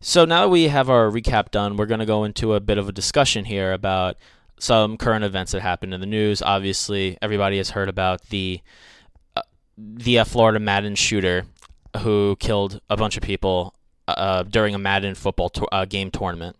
So 0.00 0.24
now 0.24 0.42
that 0.42 0.48
we 0.48 0.68
have 0.68 0.88
our 0.90 1.10
recap 1.10 1.50
done, 1.50 1.76
we're 1.76 1.86
going 1.86 2.00
to 2.00 2.06
go 2.06 2.24
into 2.24 2.54
a 2.54 2.60
bit 2.60 2.78
of 2.78 2.88
a 2.88 2.92
discussion 2.92 3.44
here 3.44 3.72
about 3.72 4.16
some 4.58 4.96
current 4.96 5.24
events 5.24 5.52
that 5.52 5.60
happened 5.62 5.94
in 5.94 6.00
the 6.00 6.06
news. 6.06 6.42
Obviously, 6.42 7.16
everybody 7.22 7.58
has 7.58 7.70
heard 7.70 7.88
about 7.88 8.28
the 8.30 8.60
uh, 9.36 9.42
the 9.76 10.18
uh, 10.20 10.24
Florida 10.24 10.58
Madden 10.58 10.94
shooter 10.96 11.44
who 11.98 12.36
killed 12.40 12.80
a 12.90 12.96
bunch 12.96 13.16
of 13.16 13.22
people 13.22 13.74
uh, 14.08 14.42
during 14.42 14.74
a 14.74 14.78
Madden 14.78 15.14
football 15.14 15.48
to- 15.50 15.66
uh, 15.72 15.84
game 15.84 16.10
tournament. 16.10 16.56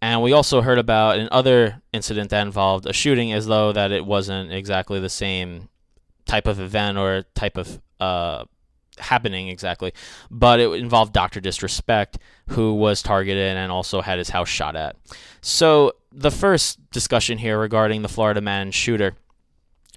And 0.00 0.22
we 0.22 0.32
also 0.32 0.60
heard 0.60 0.78
about 0.78 1.18
another 1.18 1.82
incident 1.92 2.30
that 2.30 2.46
involved 2.46 2.86
a 2.86 2.92
shooting, 2.92 3.32
as 3.32 3.46
though 3.46 3.72
that 3.72 3.90
it 3.90 4.06
wasn't 4.06 4.52
exactly 4.52 5.00
the 5.00 5.08
same 5.08 5.68
type 6.24 6.46
of 6.46 6.60
event 6.60 6.98
or 6.98 7.24
type 7.34 7.56
of 7.56 7.80
uh, 7.98 8.44
happening 8.98 9.48
exactly, 9.48 9.92
but 10.30 10.60
it 10.60 10.70
involved 10.74 11.12
Doctor 11.12 11.40
Disrespect, 11.40 12.18
who 12.50 12.74
was 12.74 13.02
targeted 13.02 13.56
and 13.56 13.72
also 13.72 14.00
had 14.00 14.18
his 14.18 14.28
house 14.30 14.48
shot 14.48 14.76
at. 14.76 14.96
So 15.40 15.92
the 16.12 16.30
first 16.30 16.78
discussion 16.90 17.38
here 17.38 17.58
regarding 17.58 18.02
the 18.02 18.08
Florida 18.08 18.40
man 18.40 18.70
shooter, 18.70 19.16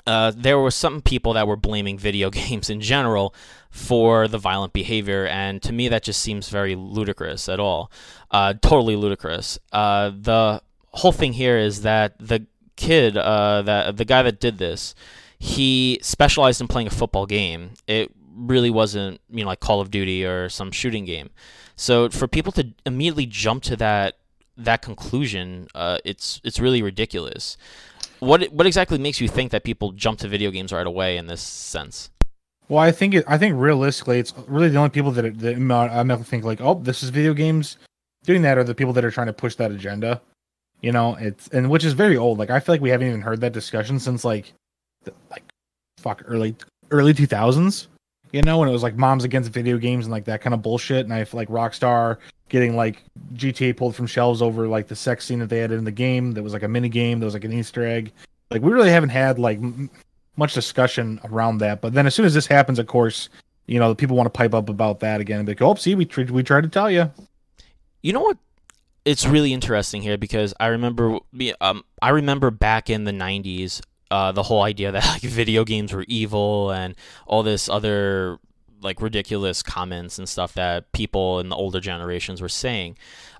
uh, 0.05 0.31
there 0.35 0.59
were 0.59 0.71
some 0.71 1.01
people 1.01 1.33
that 1.33 1.47
were 1.47 1.55
blaming 1.55 1.97
video 1.97 2.29
games 2.41 2.69
in 2.69 2.81
general 2.81 3.33
for 3.69 4.27
the 4.27 4.37
violent 4.37 4.73
behavior, 4.73 5.25
and 5.27 5.61
to 5.63 5.71
me 5.71 5.87
that 5.87 6.03
just 6.03 6.21
seems 6.21 6.49
very 6.49 6.75
ludicrous 6.75 7.47
at 7.47 7.59
all. 7.59 7.91
Uh, 8.29 8.53
totally 8.61 8.95
ludicrous. 8.95 9.59
Uh, 9.71 10.11
the 10.13 10.61
whole 10.93 11.11
thing 11.11 11.33
here 11.33 11.57
is 11.57 11.81
that 11.83 12.15
the 12.19 12.45
kid, 12.75 13.15
uh, 13.15 13.61
that 13.61 13.97
the 13.97 14.05
guy 14.05 14.21
that 14.21 14.39
did 14.39 14.57
this, 14.57 14.93
he 15.39 15.99
specialized 16.01 16.61
in 16.61 16.67
playing 16.67 16.87
a 16.87 16.91
football 16.91 17.25
game. 17.25 17.71
It 17.87 18.11
really 18.35 18.69
wasn't, 18.69 19.21
you 19.29 19.43
know, 19.43 19.47
like 19.47 19.59
Call 19.59 19.81
of 19.81 19.91
Duty 19.91 20.25
or 20.25 20.49
some 20.49 20.71
shooting 20.71 21.05
game. 21.05 21.29
So 21.75 22.09
for 22.09 22.27
people 22.27 22.51
to 22.53 22.73
immediately 22.85 23.25
jump 23.25 23.63
to 23.63 23.75
that 23.77 24.17
that 24.57 24.81
conclusion, 24.81 25.67
uh, 25.73 25.97
it's 26.05 26.41
it's 26.43 26.59
really 26.59 26.81
ridiculous. 26.81 27.57
What 28.21 28.53
what 28.53 28.67
exactly 28.67 28.99
makes 28.99 29.19
you 29.19 29.27
think 29.27 29.49
that 29.49 29.63
people 29.63 29.93
jump 29.93 30.19
to 30.19 30.27
video 30.27 30.51
games 30.51 30.71
right 30.71 30.85
away 30.85 31.17
in 31.17 31.25
this 31.25 31.41
sense? 31.41 32.11
Well, 32.69 32.77
I 32.77 32.91
think 32.91 33.15
it, 33.15 33.25
I 33.27 33.39
think 33.39 33.55
realistically, 33.57 34.19
it's 34.19 34.31
really 34.47 34.69
the 34.69 34.77
only 34.77 34.91
people 34.91 35.11
that, 35.13 35.39
that 35.39 35.55
I'm 35.55 36.07
not- 36.07 36.25
think 36.27 36.43
like, 36.45 36.61
oh, 36.61 36.75
this 36.75 37.01
is 37.01 37.09
video 37.09 37.33
games 37.33 37.77
doing 38.23 38.43
that 38.43 38.59
are 38.59 38.63
the 38.63 38.75
people 38.75 38.93
that 38.93 39.03
are 39.03 39.09
trying 39.09 39.25
to 39.27 39.33
push 39.33 39.55
that 39.55 39.71
agenda. 39.71 40.21
You 40.81 40.91
know, 40.91 41.15
it's 41.19 41.47
and 41.47 41.71
which 41.71 41.83
is 41.83 41.93
very 41.93 42.15
old. 42.15 42.37
Like 42.37 42.51
I 42.51 42.59
feel 42.59 42.75
like 42.75 42.81
we 42.81 42.91
haven't 42.91 43.07
even 43.07 43.21
heard 43.21 43.41
that 43.41 43.53
discussion 43.53 43.99
since 43.99 44.23
like, 44.23 44.53
the, 45.03 45.13
like, 45.31 45.43
fuck 45.97 46.21
early 46.27 46.55
early 46.91 47.15
two 47.15 47.25
thousands. 47.25 47.87
You 48.31 48.43
know, 48.43 48.59
when 48.59 48.69
it 48.69 48.71
was 48.71 48.83
like 48.83 48.95
moms 48.95 49.23
against 49.23 49.51
video 49.51 49.79
games 49.79 50.05
and 50.05 50.11
like 50.11 50.25
that 50.25 50.41
kind 50.41 50.53
of 50.53 50.61
bullshit. 50.61 51.05
And 51.05 51.13
I 51.13 51.23
feel 51.23 51.39
like 51.39 51.49
Rockstar 51.49 52.17
getting 52.51 52.75
like 52.75 53.01
GTA 53.33 53.75
pulled 53.77 53.95
from 53.95 54.05
shelves 54.05 54.41
over 54.41 54.67
like 54.67 54.87
the 54.89 54.95
sex 54.95 55.25
scene 55.25 55.39
that 55.39 55.47
they 55.47 55.59
had 55.59 55.71
in 55.71 55.85
the 55.85 55.91
game. 55.91 56.33
That 56.33 56.43
was 56.43 56.51
like 56.51 56.63
a 56.63 56.67
mini 56.67 56.89
game. 56.89 57.19
That 57.19 57.25
was 57.25 57.33
like 57.33 57.45
an 57.45 57.53
Easter 57.53 57.87
egg. 57.87 58.11
Like 58.51 58.61
we 58.61 58.73
really 58.73 58.89
haven't 58.89 59.09
had 59.09 59.39
like 59.39 59.57
m- 59.57 59.89
much 60.35 60.53
discussion 60.53 61.21
around 61.23 61.59
that. 61.59 61.79
But 61.79 61.93
then 61.93 62.05
as 62.05 62.13
soon 62.13 62.25
as 62.25 62.33
this 62.33 62.45
happens, 62.45 62.77
of 62.77 62.87
course, 62.87 63.29
you 63.67 63.79
know, 63.79 63.87
the 63.87 63.95
people 63.95 64.17
want 64.17 64.27
to 64.27 64.37
pipe 64.37 64.53
up 64.53 64.67
about 64.67 64.99
that 64.99 65.21
again 65.21 65.39
and 65.39 65.45
be 65.45 65.53
like, 65.53 65.61
"Oh, 65.61 65.75
see, 65.75 65.95
we 65.95 66.05
tr- 66.05 66.23
we 66.23 66.43
tried 66.43 66.63
to 66.63 66.69
tell 66.69 66.91
you." 66.91 67.09
You 68.03 68.11
know 68.11 68.19
what? 68.19 68.37
It's 69.05 69.25
really 69.25 69.53
interesting 69.53 70.01
here 70.01 70.17
because 70.17 70.53
I 70.59 70.67
remember 70.67 71.19
um 71.61 71.85
I 72.01 72.09
remember 72.09 72.51
back 72.51 72.89
in 72.89 73.05
the 73.05 73.13
90s 73.13 73.81
uh, 74.11 74.33
the 74.33 74.43
whole 74.43 74.61
idea 74.61 74.91
that 74.91 75.05
like 75.05 75.21
video 75.21 75.63
games 75.63 75.93
were 75.93 76.03
evil 76.09 76.71
and 76.71 76.95
all 77.25 77.43
this 77.43 77.69
other 77.69 78.37
like 78.81 79.01
ridiculous 79.01 79.61
comments 79.63 80.17
and 80.19 80.27
stuff 80.27 80.53
that 80.55 80.91
people 80.91 81.39
in 81.39 81.49
the 81.49 81.55
older 81.55 81.79
generations 81.79 82.41
were 82.41 82.49
saying. 82.49 82.97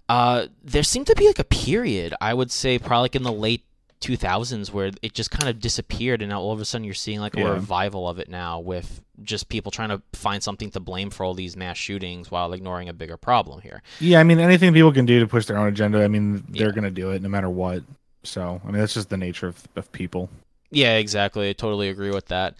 Uh, 0.10 0.48
there 0.63 0.83
seemed 0.83 1.07
to 1.07 1.15
be 1.15 1.25
like 1.27 1.39
a 1.39 1.43
period, 1.43 2.13
I 2.21 2.33
would 2.33 2.51
say, 2.51 2.77
probably 2.77 3.03
like 3.05 3.15
in 3.15 3.24
the 3.24 3.31
late 3.31 3.63
2000s, 4.01 4.71
where 4.71 4.91
it 5.01 5.13
just 5.13 5.29
kind 5.31 5.48
of 5.48 5.60
disappeared, 5.60 6.21
and 6.21 6.29
now 6.29 6.41
all 6.41 6.51
of 6.51 6.60
a 6.60 6.65
sudden 6.65 6.83
you're 6.86 6.93
seeing 6.93 7.19
like 7.19 7.36
a 7.38 7.39
Yeah. 7.41 7.50
revival 7.53 8.10
of 8.10 8.17
it 8.19 8.29
now 8.29 8.60
with 8.60 9.01
just 9.24 9.48
people 9.48 9.71
trying 9.71 9.89
to 9.89 10.01
find 10.13 10.41
something 10.41 10.71
to 10.71 10.79
blame 10.79 11.12
for 11.12 11.24
all 11.24 11.33
these 11.36 11.55
mass 11.55 11.77
shootings 11.77 12.31
while 12.31 12.51
ignoring 12.53 12.89
a 12.89 12.93
bigger 12.93 13.15
problem 13.17 13.62
here. 13.62 13.83
Yeah, 14.00 14.19
I 14.19 14.24
mean 14.24 14.39
anything 14.39 14.74
people 14.74 14.91
can 14.91 15.05
do 15.05 15.19
to 15.19 15.27
push 15.27 15.45
their 15.45 15.57
own 15.60 15.67
agenda. 15.67 16.03
I 16.03 16.07
mean 16.07 16.43
they're 16.50 16.69
Yeah. 16.69 16.74
gonna 16.74 16.89
do 16.91 17.12
it 17.12 17.21
no 17.21 17.29
matter 17.29 17.50
what. 17.50 17.83
So 18.24 18.60
I 18.63 18.67
mean 18.71 18.79
that's 18.79 18.95
just 18.95 19.10
the 19.10 19.17
nature 19.17 19.48
of, 19.48 19.67
of 19.75 19.91
people. 19.91 20.29
Yeah, 20.71 20.98
exactly. 20.98 21.50
I 21.50 21.53
totally 21.53 21.88
agree 21.89 22.10
with 22.12 22.25
that. 22.29 22.55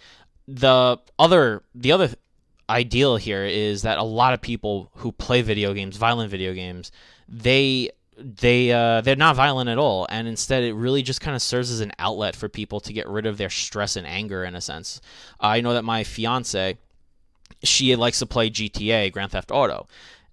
The 0.46 0.98
other 1.18 1.62
the 1.74 1.90
other 1.90 2.10
ideal 2.70 3.16
here 3.16 3.44
is 3.44 3.82
that 3.82 3.98
a 3.98 4.02
lot 4.02 4.34
of 4.34 4.40
people 4.40 4.90
who 4.96 5.12
play 5.12 5.42
video 5.42 5.74
games, 5.74 5.96
violent 5.96 6.30
video 6.30 6.52
games, 6.54 6.90
they 7.28 7.90
they 8.18 8.70
uh, 8.72 9.00
they're 9.00 9.16
not 9.16 9.36
violent 9.36 9.68
at 9.70 9.78
all, 9.78 10.06
and 10.10 10.28
instead 10.28 10.62
it 10.62 10.74
really 10.74 11.02
just 11.02 11.20
kind 11.20 11.34
of 11.34 11.42
serves 11.42 11.70
as 11.70 11.80
an 11.80 11.92
outlet 11.98 12.36
for 12.36 12.48
people 12.48 12.78
to 12.80 12.92
get 12.92 13.08
rid 13.08 13.26
of 13.26 13.38
their 13.38 13.50
stress 13.50 13.96
and 13.96 14.06
anger 14.06 14.44
in 14.44 14.54
a 14.54 14.60
sense. 14.60 15.00
I 15.40 15.60
know 15.60 15.74
that 15.74 15.82
my 15.84 16.04
fiance, 16.04 16.78
she 17.62 17.96
likes 17.96 18.18
to 18.20 18.26
play 18.26 18.50
GTA, 18.50 19.10
Grand 19.12 19.32
Theft 19.32 19.50
Auto. 19.50 19.88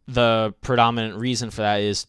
The 0.08 0.54
predominant 0.62 1.16
reason 1.18 1.50
for 1.52 1.62
that 1.62 1.82
is 1.82 2.06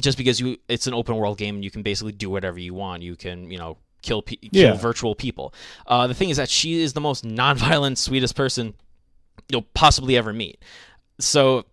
just 0.00 0.18
because 0.18 0.40
you 0.40 0.58
it's 0.68 0.86
an 0.86 0.94
open 0.94 1.16
world 1.16 1.38
game 1.38 1.56
and 1.56 1.64
you 1.64 1.70
can 1.70 1.82
basically 1.82 2.12
do 2.12 2.28
whatever 2.30 2.58
you 2.58 2.74
want. 2.74 3.02
You 3.02 3.16
can, 3.16 3.50
you 3.50 3.58
know, 3.58 3.76
kill 4.02 4.22
pe- 4.22 4.36
kill 4.36 4.50
Yeah. 4.52 4.74
virtual 4.74 5.14
people. 5.14 5.54
Uh, 5.86 6.06
the 6.06 6.14
thing 6.14 6.30
is 6.30 6.36
that 6.38 6.48
she 6.50 6.80
is 6.82 6.92
the 6.92 7.00
most 7.00 7.24
non-violent, 7.24 7.98
sweetest 7.98 8.34
person 8.34 8.74
you'll 9.48 9.66
possibly 9.74 10.16
ever 10.16 10.32
meet. 10.32 10.62
So 11.18 11.64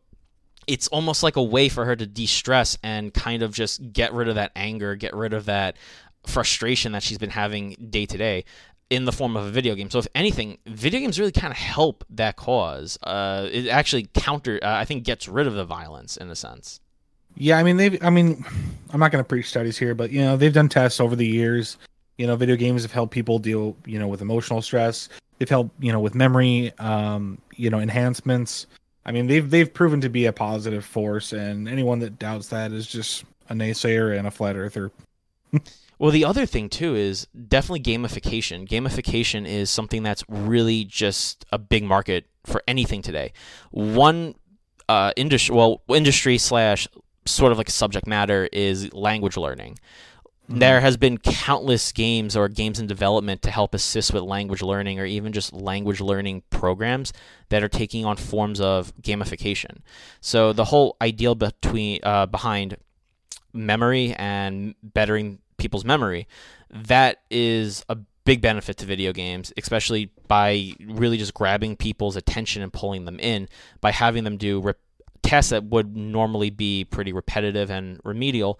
it's 0.67 0.87
almost 0.87 1.23
like 1.23 1.35
a 1.35 1.43
way 1.43 1.69
for 1.69 1.85
her 1.85 1.95
to 1.95 2.05
de-stress 2.05 2.77
and 2.83 3.13
kind 3.13 3.43
of 3.43 3.53
just 3.53 3.93
get 3.93 4.13
rid 4.13 4.27
of 4.27 4.35
that 4.35 4.51
anger, 4.55 4.95
get 4.95 5.13
rid 5.15 5.33
of 5.33 5.45
that 5.45 5.77
frustration 6.25 6.91
that 6.93 7.03
she's 7.03 7.17
been 7.17 7.29
having 7.29 7.75
day 7.89 8.05
to 8.05 8.17
day 8.17 8.45
in 8.89 9.05
the 9.05 9.11
form 9.11 9.35
of 9.35 9.45
a 9.45 9.51
video 9.51 9.75
game. 9.75 9.89
So 9.89 9.99
if 9.99 10.07
anything, 10.15 10.57
video 10.65 10.99
games 10.99 11.19
really 11.19 11.31
kind 11.31 11.51
of 11.51 11.57
help 11.57 12.03
that 12.11 12.35
cause. 12.35 12.97
Uh, 13.03 13.47
it 13.51 13.67
actually 13.67 14.07
counter, 14.13 14.59
uh, 14.61 14.75
I 14.75 14.85
think, 14.85 15.03
gets 15.03 15.27
rid 15.27 15.47
of 15.47 15.53
the 15.53 15.65
violence 15.65 16.17
in 16.17 16.29
a 16.29 16.35
sense. 16.35 16.79
Yeah, 17.37 17.57
I 17.57 17.63
mean 17.63 17.75
they've 17.75 18.01
I 18.01 18.09
mean 18.09 18.45
I'm 18.91 18.99
not 18.99 19.11
gonna 19.11 19.23
preach 19.23 19.49
studies 19.49 19.77
here, 19.77 19.93
but 19.93 20.09
you 20.11 20.21
know, 20.21 20.37
they've 20.37 20.53
done 20.53 20.69
tests 20.69 21.01
over 21.01 21.15
the 21.15 21.27
years. 21.27 21.77
You 22.17 22.27
know, 22.27 22.37
video 22.37 22.55
games 22.55 22.83
have 22.83 22.93
helped 22.93 23.11
people 23.11 23.39
deal, 23.39 23.75
you 23.85 23.99
know, 23.99 24.07
with 24.07 24.21
emotional 24.21 24.61
stress. 24.61 25.09
They've 25.37 25.49
helped, 25.49 25.71
you 25.83 25.91
know, 25.91 25.99
with 25.99 26.15
memory, 26.15 26.71
um, 26.79 27.39
you 27.55 27.69
know, 27.69 27.79
enhancements. 27.79 28.67
I 29.05 29.11
mean, 29.11 29.27
they've 29.27 29.47
they've 29.49 29.71
proven 29.71 30.01
to 30.01 30.09
be 30.09 30.25
a 30.25 30.33
positive 30.33 30.85
force, 30.85 31.33
and 31.33 31.67
anyone 31.67 31.99
that 31.99 32.17
doubts 32.17 32.47
that 32.49 32.71
is 32.71 32.87
just 32.87 33.23
a 33.49 33.53
naysayer 33.53 34.17
and 34.17 34.27
a 34.27 34.31
flat 34.31 34.55
earther. 34.55 34.91
Well, 35.97 36.11
the 36.11 36.25
other 36.25 36.45
thing 36.45 36.69
too 36.69 36.95
is 36.95 37.27
definitely 37.47 37.79
gamification. 37.81 38.67
Gamification 38.67 39.47
is 39.47 39.69
something 39.69 40.03
that's 40.03 40.23
really 40.27 40.83
just 40.83 41.45
a 41.51 41.57
big 41.57 41.83
market 41.83 42.25
for 42.45 42.61
anything 42.67 43.01
today. 43.01 43.31
One 43.71 44.35
uh, 44.89 45.13
industry, 45.15 45.55
well, 45.55 45.81
industry 45.87 46.37
slash 46.37 46.87
sort 47.25 47.51
of 47.51 47.57
like 47.57 47.69
a 47.69 47.71
subject 47.71 48.07
matter 48.07 48.49
is 48.51 48.93
language 48.93 49.37
learning. 49.37 49.79
There 50.47 50.79
has 50.79 50.95
been 50.95 51.17
countless 51.17 51.91
games 51.91 52.35
or 52.35 52.47
games 52.47 52.79
in 52.79 52.85
development 52.85 53.41
to 53.43 53.51
help 53.51 53.73
assist 53.73 54.13
with 54.13 54.23
language 54.23 54.61
learning 54.61 54.99
or 54.99 55.05
even 55.05 55.33
just 55.33 55.53
language 55.53 56.01
learning 56.01 56.43
programs 56.49 57.13
that 57.49 57.63
are 57.63 57.69
taking 57.69 58.05
on 58.05 58.15
forms 58.15 58.61
of 58.61 58.93
gamification. 59.01 59.77
So 60.21 60.53
the 60.53 60.65
whole 60.65 60.97
ideal 61.01 61.33
between 61.35 61.99
uh, 62.03 62.27
behind 62.27 62.77
memory 63.53 64.13
and 64.17 64.75
bettering 64.83 65.39
people's 65.57 65.85
memory, 65.85 66.27
that 66.69 67.21
is 67.31 67.83
a 67.89 67.97
big 68.25 68.41
benefit 68.41 68.77
to 68.77 68.85
video 68.85 69.13
games, 69.13 69.53
especially 69.57 70.11
by 70.27 70.73
really 70.83 71.17
just 71.17 71.33
grabbing 71.33 71.75
people's 71.75 72.15
attention 72.15 72.61
and 72.61 72.73
pulling 72.73 73.05
them 73.05 73.19
in 73.19 73.47
by 73.81 73.91
having 73.91 74.23
them 74.23 74.37
do 74.37 74.73
tasks 75.21 75.49
that 75.49 75.63
would 75.63 75.95
normally 75.95 76.51
be 76.51 76.85
pretty 76.85 77.11
repetitive 77.11 77.71
and 77.71 77.99
remedial 78.03 78.59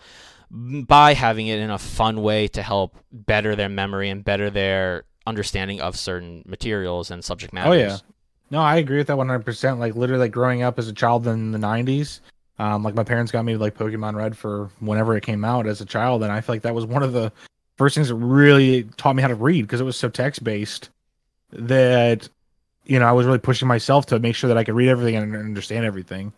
by 0.52 1.14
having 1.14 1.48
it 1.48 1.60
in 1.60 1.70
a 1.70 1.78
fun 1.78 2.22
way 2.22 2.48
to 2.50 2.62
help 2.62 2.96
better 3.12 3.56
their 3.56 3.70
memory 3.70 4.10
and 4.10 4.24
better 4.24 4.50
their 4.50 5.04
understanding 5.28 5.82
of 5.82 5.98
certain 5.98 6.44
materials 6.46 7.12
and 7.12 7.24
subject 7.24 7.54
matters. 7.54 7.70
Oh 7.70 7.74
yeah, 7.74 7.98
no, 8.52 8.60
I 8.62 8.78
agree 8.78 8.98
with 8.98 9.08
that 9.08 9.18
100. 9.18 9.40
percent 9.46 9.80
Like 9.80 9.96
literally, 9.96 10.22
like 10.22 10.32
growing 10.32 10.62
up 10.62 10.78
as 10.80 10.88
a 10.88 10.94
child 10.94 11.28
in 11.28 11.52
the 11.52 11.58
90s, 11.58 12.20
um, 12.60 12.84
like 12.84 12.96
my 12.96 13.04
parents 13.04 13.32
got 13.32 13.44
me 13.44 13.58
like 13.58 13.76
Pokemon 13.76 14.16
Red 14.16 14.38
for 14.38 14.70
whenever 14.80 15.16
it 15.18 15.24
came 15.24 15.44
out 15.44 15.68
as 15.68 15.82
a 15.82 15.86
child, 15.86 16.24
and 16.24 16.32
I 16.32 16.42
feel 16.42 16.56
like 16.56 16.62
that 16.64 16.76
was 16.76 16.86
one 16.86 17.04
of 17.04 17.14
the 17.14 17.32
first 17.78 17.96
things 17.96 18.08
that 18.10 18.16
really 18.16 18.84
taught 18.98 19.16
me 19.16 19.22
how 19.22 19.28
to 19.28 19.36
read 19.36 19.64
because 19.64 19.82
it 19.82 19.86
was 19.86 19.98
so 19.98 20.08
text 20.10 20.44
based 20.44 20.90
that 21.52 22.30
you 22.86 23.00
know 23.00 23.06
I 23.06 23.12
was 23.12 23.26
really 23.26 23.40
pushing 23.40 23.68
myself 23.68 24.06
to 24.08 24.20
make 24.20 24.36
sure 24.36 24.48
that 24.48 24.58
I 24.58 24.64
could 24.64 24.76
read 24.76 24.90
everything 24.90 25.16
and 25.16 25.36
understand 25.36 25.86
everything. 25.86 26.32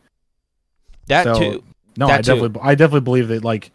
That 1.07 1.23
So, 1.23 1.39
too. 1.39 1.63
No, 1.97 2.07
That 2.07 2.19
I 2.19 2.21
too. 2.21 2.33
definitely, 2.35 2.61
I 2.63 2.75
definitely 2.75 3.01
believe 3.01 3.27
that 3.29 3.43
like 3.43 3.71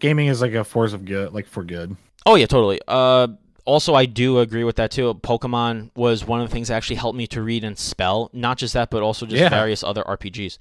gaming 0.00 0.26
is 0.28 0.40
like 0.40 0.52
a 0.54 0.64
force 0.64 0.92
of 0.92 1.04
good, 1.04 1.32
like 1.32 1.46
for 1.46 1.62
good. 1.62 1.96
Oh 2.26 2.34
yeah, 2.34 2.46
totally. 2.46 2.80
Uh, 2.88 3.28
also, 3.64 3.94
I 3.94 4.06
do 4.06 4.40
agree 4.40 4.64
with 4.64 4.76
that 4.76 4.90
too. 4.90 5.14
Pokemon 5.14 5.90
was 5.94 6.26
one 6.26 6.40
of 6.40 6.48
the 6.48 6.52
things 6.52 6.68
that 6.68 6.74
actually 6.74 6.96
helped 6.96 7.16
me 7.16 7.26
to 7.28 7.42
read 7.42 7.62
and 7.64 7.78
spell. 7.78 8.30
Not 8.32 8.58
just 8.58 8.74
that, 8.74 8.90
but 8.90 9.02
also 9.02 9.26
just 9.26 9.40
Yeah. 9.40 9.48
various 9.48 9.84
other 9.84 10.02
RPGs. 10.02 10.58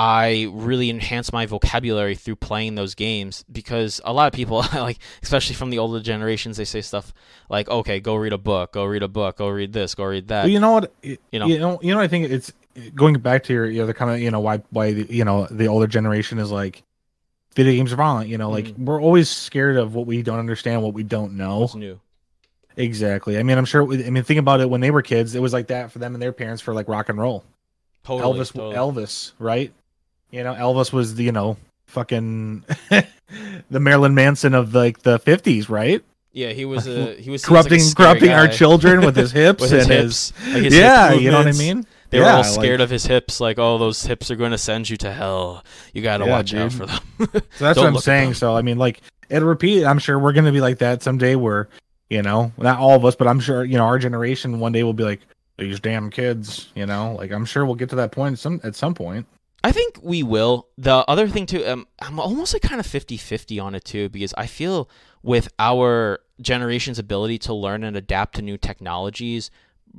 I 0.00 0.46
really 0.52 0.90
enhanced 0.90 1.32
my 1.32 1.46
vocabulary 1.46 2.14
through 2.14 2.36
playing 2.36 2.76
those 2.76 2.94
games 2.94 3.44
because 3.50 4.00
a 4.04 4.12
lot 4.12 4.28
of 4.28 4.32
people, 4.32 4.58
like 4.74 4.98
especially 5.24 5.56
from 5.56 5.70
the 5.70 5.78
older 5.78 6.00
generations, 6.00 6.56
they 6.56 6.64
say 6.64 6.80
stuff 6.82 7.12
like, 7.50 7.68
"Okay, 7.68 7.98
go 7.98 8.14
read 8.14 8.32
a 8.32 8.38
book, 8.38 8.72
go 8.72 8.84
read 8.84 9.02
a 9.02 9.08
book, 9.08 9.38
go 9.38 9.48
read 9.48 9.72
this, 9.72 9.96
go 9.96 10.04
read 10.04 10.28
that." 10.28 10.42
But 10.42 10.52
you 10.52 10.60
know 10.60 10.70
what? 10.72 10.92
You 11.02 11.18
you 11.32 11.38
know. 11.40 11.46
you 11.46 11.58
know, 11.58 11.78
you 11.82 11.94
know. 11.94 12.00
I 12.00 12.06
think 12.06 12.30
it's 12.30 12.52
going 12.94 13.14
back 13.18 13.42
to 13.44 13.52
your, 13.52 13.66
you 13.66 13.80
know, 13.80 13.86
the 13.86 13.94
kind 13.94 14.12
of, 14.12 14.20
you 14.20 14.30
know, 14.30 14.38
why, 14.38 14.62
why, 14.70 14.92
the, 14.92 15.06
you 15.12 15.24
know, 15.24 15.48
the 15.50 15.66
older 15.66 15.88
generation 15.88 16.38
is 16.38 16.52
like, 16.52 16.84
video 17.54 17.72
games 17.72 17.92
are 17.92 17.96
violent. 17.96 18.28
You 18.28 18.38
know, 18.38 18.50
like 18.50 18.66
Mhm. 18.66 18.78
we're 18.84 19.00
always 19.00 19.28
scared 19.28 19.76
of 19.76 19.94
what 19.94 20.06
we 20.06 20.22
don't 20.22 20.38
understand, 20.38 20.82
what 20.82 20.94
we 20.94 21.02
don't 21.02 21.36
know. 21.36 21.60
What's 21.60 21.74
new? 21.74 21.98
Exactly. 22.76 23.38
I 23.38 23.42
mean, 23.42 23.58
I'm 23.58 23.64
sure. 23.64 23.82
I 23.92 24.10
mean, 24.10 24.22
think 24.22 24.38
about 24.38 24.60
it. 24.60 24.70
When 24.70 24.80
they 24.80 24.90
were 24.90 25.02
kids, 25.02 25.34
it 25.34 25.42
was 25.42 25.52
like 25.52 25.66
that 25.68 25.90
for 25.90 25.98
them 25.98 26.14
and 26.14 26.22
their 26.22 26.32
parents 26.32 26.62
for 26.62 26.72
like 26.74 26.88
rock 26.88 27.08
and 27.08 27.18
roll. 27.18 27.44
Totally, 28.04 28.38
Elvis, 28.40 28.52
totally. 28.52 28.76
Elvis, 28.76 29.32
right? 29.38 29.72
You 30.30 30.44
know, 30.44 30.54
Elvis 30.54 30.92
was 30.92 31.14
the, 31.16 31.24
you 31.24 31.32
know, 31.32 31.56
fucking 31.88 32.64
the 33.70 33.80
Marilyn 33.80 34.14
Manson 34.14 34.54
of 34.54 34.74
like 34.74 35.00
the 35.00 35.18
50s, 35.20 35.68
right? 35.68 36.02
yeah, 36.32 36.50
he 36.52 36.64
was 36.64 36.86
a 36.86 37.14
he 37.16 37.30
was 37.30 37.44
corrupting, 37.44 37.80
like 37.82 37.96
corrupting 37.96 38.30
our 38.30 38.46
children 38.46 39.04
with 39.04 39.16
his 39.16 39.32
hips 39.42 39.60
with 39.62 39.70
his 39.72 39.82
and 39.84 39.92
hips. 39.92 40.30
his, 40.38 40.54
Like 40.54 40.62
his 40.64 40.76
yeah, 40.76 41.12
you 41.14 41.30
know 41.32 41.38
what 41.38 41.48
I 41.48 41.52
mean. 41.52 41.84
They 42.10 42.18
yeah, 42.18 42.24
were 42.24 42.30
all 42.30 42.36
like- 42.42 42.46
scared 42.52 42.80
of 42.80 42.90
his 42.90 43.04
hips, 43.06 43.40
like, 43.40 43.58
oh, 43.58 43.78
those 43.78 44.02
hips 44.02 44.30
are 44.30 44.36
going 44.36 44.52
to 44.52 44.58
send 44.58 44.88
you 44.88 44.96
to 44.98 45.12
hell. 45.12 45.64
You 45.92 46.02
got 46.02 46.18
to 46.18 46.24
Yeah, 46.24 46.30
watch 46.30 46.54
out 46.54 46.72
for 46.72 46.86
them. 46.86 47.00
So 47.18 47.26
that's 47.58 47.58
what 47.78 47.86
I'm 47.86 47.98
saying. 47.98 48.34
So 48.34 48.56
I 48.56 48.62
mean, 48.62 48.78
like 48.78 49.00
it'll 49.28 49.48
repeat. 49.48 49.84
I'm 49.84 49.98
sure 49.98 50.18
we're 50.18 50.32
gonna 50.32 50.52
be 50.52 50.60
like 50.60 50.78
that 50.78 51.02
someday. 51.02 51.34
Where 51.34 51.68
you 52.10 52.22
know, 52.22 52.52
not 52.56 52.78
all 52.78 52.94
of 52.96 53.04
us, 53.04 53.14
but 53.14 53.28
I'm 53.28 53.40
sure 53.40 53.64
you 53.64 53.76
know 53.76 53.84
our 53.84 53.98
generation 53.98 54.58
one 54.60 54.72
day 54.72 54.82
will 54.82 54.94
be 54.94 55.04
like 55.04 55.20
these 55.58 55.80
damn 55.80 56.10
kids. 56.10 56.68
You 56.74 56.86
know, 56.86 57.14
like 57.18 57.30
I'm 57.30 57.44
sure 57.44 57.66
we'll 57.66 57.74
get 57.74 57.90
to 57.90 57.96
that 57.96 58.12
point 58.12 58.38
some 58.38 58.60
at 58.64 58.74
some 58.74 58.94
point. 58.94 59.26
I 59.64 59.72
think 59.72 59.98
we 60.02 60.22
will. 60.22 60.68
The 60.78 61.04
other 61.08 61.28
thing 61.28 61.44
too, 61.44 61.66
um, 61.66 61.86
I'm 62.00 62.20
almost 62.20 62.52
like 62.52 62.62
kind 62.62 62.78
of 62.78 62.86
50-50 62.86 63.60
on 63.62 63.74
it 63.74 63.84
too, 63.84 64.08
because 64.08 64.32
I 64.38 64.46
feel 64.46 64.88
with 65.24 65.48
our 65.58 66.20
generation's 66.40 67.00
ability 67.00 67.38
to 67.38 67.52
learn 67.54 67.82
and 67.82 67.96
adapt 67.96 68.36
to 68.36 68.42
new 68.42 68.56
technologies 68.56 69.50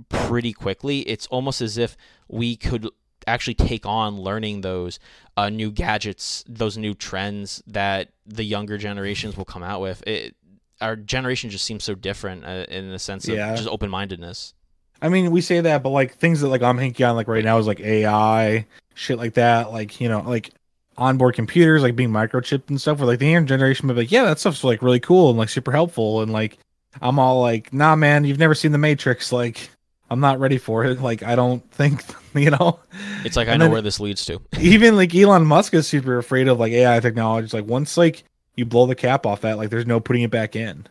pretty 0.10 0.54
quickly, 0.54 1.00
it's 1.02 1.28
almost 1.28 1.62
as 1.62 1.78
if 1.78 1.96
we 2.28 2.56
could 2.56 2.88
actually 3.28 3.54
take 3.54 3.86
on 3.86 4.20
learning 4.20 4.62
those 4.62 5.00
uh, 5.38 5.50
new 5.50 5.72
gadgets, 5.72 6.44
those 6.48 6.78
new 6.78 6.94
trends 6.94 7.62
that 7.68 8.10
the 8.26 8.44
younger 8.44 8.78
generations 8.78 9.38
will 9.38 9.46
come 9.46 9.64
out 9.64 9.82
with. 9.82 10.06
It, 10.08 10.36
our 10.82 10.96
generation 10.96 11.50
just 11.50 11.66
seems 11.66 11.84
so 11.84 11.94
different 11.96 12.46
uh, 12.46 12.66
in 12.70 12.90
the 12.90 13.00
sense 13.00 13.28
of 13.28 13.36
Yeah. 13.36 13.54
just 13.56 13.68
open 13.68 13.90
mindedness. 13.90 14.54
I 15.02 15.10
mean, 15.10 15.32
we 15.32 15.42
say 15.42 15.62
that, 15.62 15.84
but 15.84 15.90
like 15.90 16.16
things 16.16 16.42
that 16.42 16.48
like 16.48 16.62
I'm 16.62 16.78
thinking 16.78 17.06
on 17.06 17.16
like 17.16 17.28
right 17.28 17.44
now 17.44 17.58
is 17.58 17.68
like 17.68 17.80
AI 17.80 18.66
shit 18.96 19.18
like 19.18 19.34
that. 19.36 19.72
Like 19.72 20.02
you 20.02 20.10
know, 20.10 20.22
like 20.22 20.52
onboard 20.98 21.36
computers 21.36 21.82
like 21.82 21.96
being 21.96 22.10
microchipped 22.10 22.70
and 22.70 22.80
stuff. 22.82 23.00
Where 23.00 23.08
like 23.08 23.20
the 23.20 23.28
younger 23.28 23.48
generation 23.48 23.88
would 23.88 23.94
be 23.96 24.02
like, 24.02 24.12
yeah, 24.12 24.24
that 24.26 24.40
stuff's 24.40 24.64
like 24.64 24.82
really 24.82 25.00
cool 25.00 25.30
and 25.30 25.38
like 25.38 25.50
super 25.50 25.72
helpful. 25.72 26.22
And 26.22 26.32
like 26.34 26.58
I'm 27.02 27.18
all 27.20 27.40
like, 27.42 27.72
nah, 27.72 27.96
man, 27.96 28.26
you've 28.26 28.40
never 28.40 28.56
seen 28.56 28.72
the 28.74 28.78
Matrix. 28.78 29.32
Like 29.32 29.70
I'm 30.12 30.20
not 30.20 30.40
ready 30.40 30.58
for 30.58 30.86
it. 30.86 31.02
Like 31.02 31.24
I 31.24 31.36
don't 31.36 31.70
think 31.72 32.04
you 32.36 32.52
know. 32.52 32.80
It's 33.26 33.36
like 33.38 33.48
I 33.48 33.52
And 33.52 33.60
know 33.60 33.66
then- 33.66 33.72
where 33.74 33.82
this 33.82 34.00
leads 34.00 34.26
to. 34.26 34.42
even 34.60 34.96
like 34.96 35.14
Elon 35.16 35.46
Musk 35.46 35.74
is 35.74 35.88
super 35.88 36.18
afraid 36.18 36.48
of 36.48 36.60
like 36.60 36.72
AI 36.72 37.00
technology. 37.00 37.46
It's 37.46 37.54
like 37.54 37.66
once 37.68 37.98
like 37.98 38.24
you 38.56 38.66
blow 38.66 38.86
the 38.88 38.96
cap 38.96 39.26
off 39.26 39.42
that, 39.42 39.58
like 39.58 39.70
there's 39.70 39.86
no 39.86 40.00
putting 40.00 40.24
it 40.24 40.32
back 40.32 40.56
in. 40.56 40.88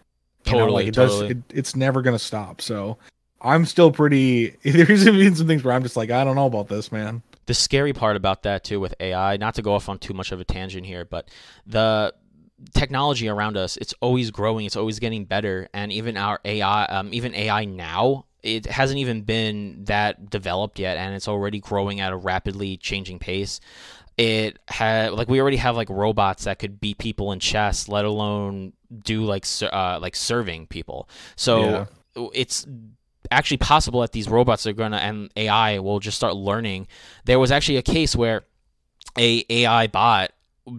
You 0.47 0.53
know, 0.53 0.59
Totally, 0.61 0.73
like 0.85 0.89
it 0.89 0.95
totally. 0.95 1.21
does. 1.35 1.37
It, 1.37 1.43
it's 1.59 1.77
never 1.77 2.01
gonna 2.03 2.19
stop. 2.19 2.61
So 2.61 2.97
I'm 3.43 3.67
still 3.67 3.91
pretty. 3.93 4.51
There's 4.65 5.07
even 5.07 5.35
some 5.37 5.47
things 5.47 5.63
where 5.63 5.75
I'm 5.75 5.83
just 5.83 5.97
like, 5.97 6.11
I 6.11 6.25
don't 6.25 6.37
know 6.37 6.47
about 6.47 6.69
this, 6.69 6.91
man. 6.91 7.23
the 7.47 7.55
scary 7.55 7.93
part 7.93 8.17
about 8.17 8.43
that 8.45 8.65
too 8.65 8.81
with 8.81 8.95
AI, 9.01 9.37
not 9.37 9.55
to 9.57 9.63
go 9.63 9.75
off 9.75 9.89
on 9.89 9.99
too 9.99 10.15
much 10.15 10.33
of 10.33 10.41
a 10.41 10.45
tangent 10.45 10.87
here, 10.87 11.05
but 11.05 11.29
the 11.67 12.15
technology 12.75 13.29
around 13.29 13.57
us, 13.57 13.77
it's 13.77 13.95
always 14.01 14.31
growing, 14.31 14.67
it's 14.67 14.77
always 14.77 14.99
getting 14.99 15.25
better, 15.25 15.69
and 15.75 15.93
even 15.93 16.17
our 16.17 16.41
AI, 16.45 16.85
um, 16.87 17.13
even 17.13 17.35
AI 17.35 17.65
now, 17.65 18.25
it 18.43 18.67
hasn't 18.67 18.99
even 18.99 19.23
been 19.23 19.85
that 19.85 20.31
developed 20.31 20.79
yet, 20.79 20.97
and 20.97 21.15
it's 21.15 21.29
already 21.29 21.61
growing 21.61 22.01
at 22.01 22.13
a 22.13 22.17
rapidly 22.17 22.77
changing 22.77 23.19
pace. 23.19 23.61
It 24.17 24.59
had 24.69 25.13
like 25.13 25.29
we 25.29 25.41
already 25.41 25.57
have 25.59 25.77
like 25.77 25.89
robots 25.91 26.45
that 26.45 26.59
could 26.59 26.81
beat 26.81 26.99
people 26.99 27.33
in 27.33 27.41
chess, 27.41 27.89
let 27.89 28.05
alone 28.05 28.73
do 29.05 29.25
like 29.25 29.45
uh, 29.63 29.99
like 30.01 30.17
serving 30.17 30.67
people. 30.67 31.09
So 31.37 31.87
it's 32.35 32.67
actually 33.31 33.59
possible 33.59 34.01
that 34.01 34.13
these 34.13 34.29
robots 34.29 34.67
are 34.67 34.73
gonna 34.73 34.97
and 34.97 35.31
AI 35.37 35.79
will 35.79 36.01
just 36.01 36.17
start 36.17 36.35
learning. 36.35 36.89
There 37.25 37.39
was 37.39 37.53
actually 37.53 37.77
a 37.77 37.83
case 37.83 38.17
where 38.17 38.43
a 39.17 39.45
AI 39.49 39.87
bot 39.87 40.33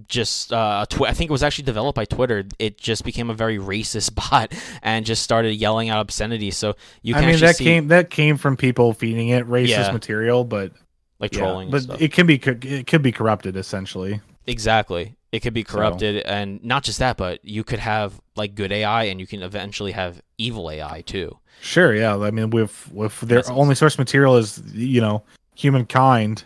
just 0.08 0.51
uh, 0.53 0.86
tw- 0.89 1.03
I 1.03 1.13
think 1.13 1.29
it 1.29 1.31
was 1.31 1.43
actually 1.43 1.65
developed 1.65 1.96
by 1.96 2.05
Twitter. 2.05 2.46
It 2.60 2.77
just 2.77 3.03
became 3.03 3.29
a 3.29 3.34
very 3.34 3.58
racist 3.58 4.15
bot 4.31 4.53
and 4.81 5.05
just 5.05 5.24
started 5.24 5.53
yelling 5.55 5.89
out 5.89 6.01
obscenity. 6.01 6.51
So 6.51 6.75
you 7.01 7.13
can 7.13 7.24
I 7.24 7.27
mean, 7.27 7.36
actually 7.36 7.48
that 7.48 7.55
see 7.58 7.63
came 7.63 7.88
that 7.89 8.10
came 8.10 8.38
from 8.38 8.58
people 8.58 8.93
feeding 8.93 9.29
it 9.29 9.46
racist 9.48 9.67
Yeah. 9.69 9.91
material, 9.91 10.43
but 10.43 10.72
like 11.19 11.34
yeah, 11.34 11.39
trolling. 11.39 11.69
but 11.72 12.01
it 12.01 12.12
can 12.13 12.25
be 12.27 12.36
it 12.36 12.88
could 12.88 13.01
be 13.01 13.12
corrupted 13.12 13.55
essentially. 13.58 14.22
Exactly. 14.48 15.15
It 15.31 15.41
could 15.41 15.53
be 15.53 15.63
So- 15.63 15.75
corrupted, 15.77 16.24
and 16.25 16.63
not 16.63 16.84
just 16.84 16.98
that, 17.00 17.15
but 17.17 17.43
you 17.46 17.63
could 17.63 17.77
have 17.79 18.19
like 18.36 18.55
good 18.55 18.72
AI, 18.72 19.03
and 19.03 19.19
you 19.19 19.27
can 19.27 19.43
eventually 19.43 19.91
have 19.91 20.22
evil 20.39 20.72
AI 20.72 21.01
too. 21.05 21.38
Sure, 21.62 21.93
yeah. 21.93 22.17
I 22.17 22.31
mean, 22.31 22.50
with 22.50 22.89
with 22.91 23.19
their 23.22 23.39
That's 23.39 23.50
only 23.51 23.75
source 23.75 24.00
material 24.00 24.38
is 24.38 24.60
you 24.74 25.01
know 25.01 25.24
humankind. 25.55 26.46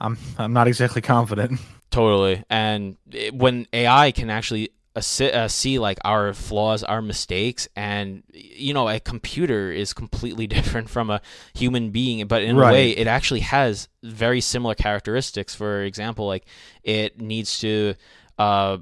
I'm 0.00 0.18
I'm 0.38 0.52
not 0.52 0.68
exactly 0.68 1.02
confident. 1.02 1.60
Totally. 1.90 2.44
And 2.50 2.96
it, 3.10 3.34
when 3.34 3.66
AI 3.72 4.10
can 4.12 4.28
actually 4.30 4.70
assi- 4.96 5.32
uh, 5.32 5.48
see 5.48 5.78
like 5.78 5.98
our 6.04 6.32
flaws, 6.32 6.82
our 6.82 7.00
mistakes, 7.00 7.68
and 7.76 8.22
you 8.32 8.74
know, 8.74 8.88
a 8.88 8.98
computer 8.98 9.70
is 9.70 9.92
completely 9.92 10.46
different 10.56 10.88
from 10.90 11.10
a 11.10 11.20
human 11.54 11.90
being, 11.90 12.26
but 12.26 12.42
in 12.42 12.56
a 12.56 12.60
way, 12.72 12.90
it 12.90 13.06
actually 13.06 13.40
has 13.40 13.88
very 14.02 14.40
similar 14.40 14.74
characteristics. 14.74 15.54
For 15.54 15.82
example, 15.82 16.26
like 16.26 16.46
it 16.82 17.20
needs 17.20 17.58
to 17.60 17.94
uh, 18.38 18.78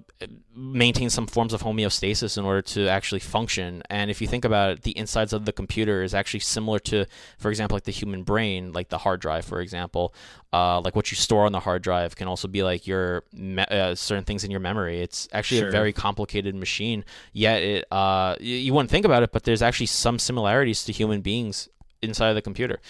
maintain 0.56 1.10
some 1.10 1.26
forms 1.26 1.52
of 1.52 1.62
homeostasis 1.62 2.36
in 2.38 2.44
order 2.44 2.62
to 2.62 2.88
actually 2.88 3.20
function. 3.20 3.82
And 3.88 4.10
if 4.10 4.20
you 4.20 4.26
think 4.26 4.44
about 4.44 4.70
it, 4.70 4.82
the 4.82 4.96
insides 4.96 5.32
of 5.32 5.44
the 5.44 5.52
computer 5.52 6.02
is 6.02 6.12
actually 6.14 6.40
similar 6.40 6.78
to, 6.80 7.06
for 7.38 7.50
example, 7.50 7.76
like 7.76 7.84
the 7.84 7.92
human 7.92 8.24
brain, 8.24 8.72
like 8.72 8.88
the 8.88 8.98
hard 8.98 9.20
drive, 9.20 9.44
for 9.44 9.60
example. 9.60 10.14
Uh, 10.52 10.80
like 10.80 10.96
what 10.96 11.10
you 11.10 11.16
store 11.16 11.46
on 11.46 11.52
the 11.52 11.60
hard 11.60 11.82
drive 11.82 12.16
can 12.16 12.26
also 12.28 12.48
be 12.48 12.62
like 12.62 12.86
your 12.86 13.24
me- 13.32 13.64
uh, 13.70 13.94
certain 13.94 14.24
things 14.24 14.44
in 14.44 14.50
your 14.50 14.60
memory. 14.60 15.00
It's 15.00 15.28
actually 15.32 15.60
Sure. 15.60 15.68
a 15.68 15.72
very 15.72 15.92
complicated 15.92 16.54
machine. 16.54 17.04
Yet 17.32 17.62
it, 17.62 17.84
uh, 17.92 18.36
you, 18.40 18.56
you 18.56 18.74
wouldn't 18.74 18.90
think 18.90 19.04
about 19.04 19.22
it, 19.22 19.30
but 19.32 19.44
there's 19.44 19.62
actually 19.62 19.86
some 19.86 20.18
similarities 20.18 20.84
to 20.84 20.92
human 20.92 21.20
beings 21.20 21.68
inside 22.04 22.28
of 22.28 22.34
the 22.34 22.42
computer. 22.42 22.80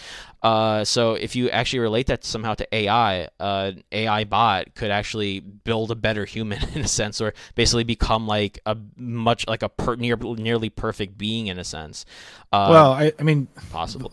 Uh, 0.42 0.84
so 0.84 1.14
if 1.14 1.34
you 1.36 1.48
actually 1.50 1.78
relate 1.80 2.06
that 2.08 2.24
somehow 2.24 2.54
to 2.54 2.74
AI, 2.74 3.28
uh, 3.40 3.72
AI 3.92 4.24
bot 4.24 4.74
could 4.74 4.90
actually 4.90 5.40
build 5.40 5.90
a 5.90 5.94
better 5.94 6.24
human 6.24 6.62
in 6.74 6.82
a 6.82 6.88
sense, 6.88 7.20
or 7.20 7.34
basically 7.54 7.84
become 7.84 8.26
like 8.26 8.58
a 8.66 8.76
much 8.96 9.46
like 9.46 9.62
a 9.62 9.68
per, 9.68 9.96
near 9.96 10.16
nearly 10.16 10.70
perfect 10.70 11.16
being 11.16 11.46
in 11.46 11.58
a 11.58 11.64
sense. 11.64 12.04
Uh, 12.52 12.68
well, 12.70 12.92
I, 12.92 13.12
I 13.18 13.22
mean, 13.22 13.46
possible. 13.70 14.12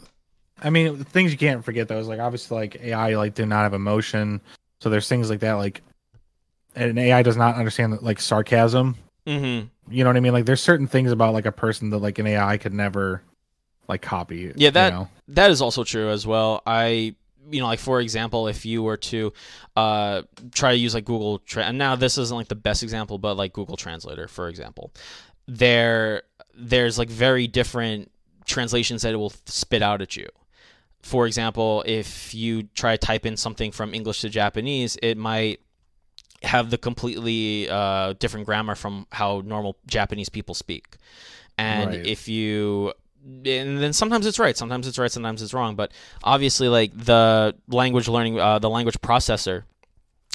I 0.61 0.69
mean, 0.69 0.97
the 0.97 1.03
things 1.03 1.31
you 1.31 1.37
can't 1.37 1.65
forget 1.65 1.87
though 1.87 1.99
is 1.99 2.07
like 2.07 2.19
obviously 2.19 2.57
like 2.57 2.75
AI 2.81 3.15
like 3.15 3.33
did 3.33 3.47
not 3.47 3.63
have 3.63 3.73
emotion, 3.73 4.41
so 4.79 4.89
there's 4.89 5.07
things 5.07 5.29
like 5.29 5.39
that 5.39 5.53
like 5.53 5.81
an 6.75 6.97
AI 6.97 7.23
does 7.23 7.37
not 7.37 7.55
understand 7.55 8.01
like 8.01 8.19
sarcasm. 8.19 8.95
Mm-hmm. 9.27 9.67
You 9.93 10.03
know 10.03 10.09
what 10.09 10.17
I 10.17 10.21
mean? 10.21 10.33
Like 10.33 10.45
there's 10.45 10.61
certain 10.61 10.87
things 10.87 11.11
about 11.11 11.33
like 11.33 11.45
a 11.45 11.51
person 11.51 11.89
that 11.89 11.97
like 11.97 12.19
an 12.19 12.27
AI 12.27 12.57
could 12.57 12.73
never 12.73 13.21
like 13.91 14.01
copy. 14.01 14.51
Yeah, 14.55 14.71
that- 14.71 14.93
you 14.93 14.99
know? 14.99 15.07
That 15.29 15.51
is 15.51 15.61
also 15.61 15.83
true 15.85 16.09
as 16.09 16.25
well. 16.27 16.61
I, 16.65 17.15
you 17.49 17.59
know, 17.61 17.67
like 17.67 17.79
for 17.79 18.01
example, 18.01 18.47
if 18.47 18.65
you 18.65 18.83
were 18.83 18.97
to 18.97 19.31
uh, 19.77 20.23
try 20.53 20.71
to 20.73 20.77
use 20.77 20.93
like 20.93 21.05
Google, 21.05 21.39
Tra- 21.39 21.63
and 21.65 21.77
now 21.77 21.95
this 21.95 22.17
isn't 22.17 22.35
like 22.35 22.47
the 22.49 22.55
best 22.55 22.83
example, 22.83 23.17
but 23.17 23.35
like 23.35 23.53
Google 23.53 23.77
Translator, 23.77 24.27
for 24.27 24.49
example, 24.49 24.91
there, 25.47 26.23
there's 26.53 26.97
like 26.99 27.09
very 27.09 27.47
different 27.47 28.11
translations 28.45 29.03
that 29.03 29.13
it 29.13 29.17
will 29.17 29.33
spit 29.45 29.81
out 29.81 30.01
at 30.01 30.15
you. 30.17 30.27
For 31.01 31.25
example, 31.27 31.83
if 31.87 32.33
you 32.33 32.63
try 32.75 32.97
to 32.97 32.97
type 32.97 33.25
in 33.25 33.37
something 33.37 33.71
from 33.71 33.93
English 33.93 34.21
to 34.21 34.29
Japanese, 34.29 34.97
it 35.01 35.17
might 35.17 35.61
have 36.43 36.69
the 36.71 36.77
completely 36.77 37.69
uh, 37.69 38.13
different 38.19 38.45
grammar 38.45 38.75
from 38.75 39.07
how 39.11 39.41
normal 39.45 39.77
Japanese 39.87 40.29
people 40.29 40.55
speak. 40.55 40.97
And 41.57 41.89
Right. 41.91 42.05
if 42.05 42.27
you 42.27 42.93
and 43.25 43.79
then 43.79 43.93
sometimes 43.93 44.25
it's 44.25 44.39
right, 44.39 44.57
sometimes 44.57 44.87
it's 44.87 44.97
right, 44.97 45.11
sometimes 45.11 45.41
it's 45.41 45.53
wrong. 45.53 45.75
But 45.75 45.91
obviously, 46.23 46.67
like 46.67 46.91
the 46.95 47.55
language 47.67 48.07
learning, 48.07 48.39
uh, 48.39 48.59
the 48.59 48.69
language 48.69 48.99
processor, 49.01 49.63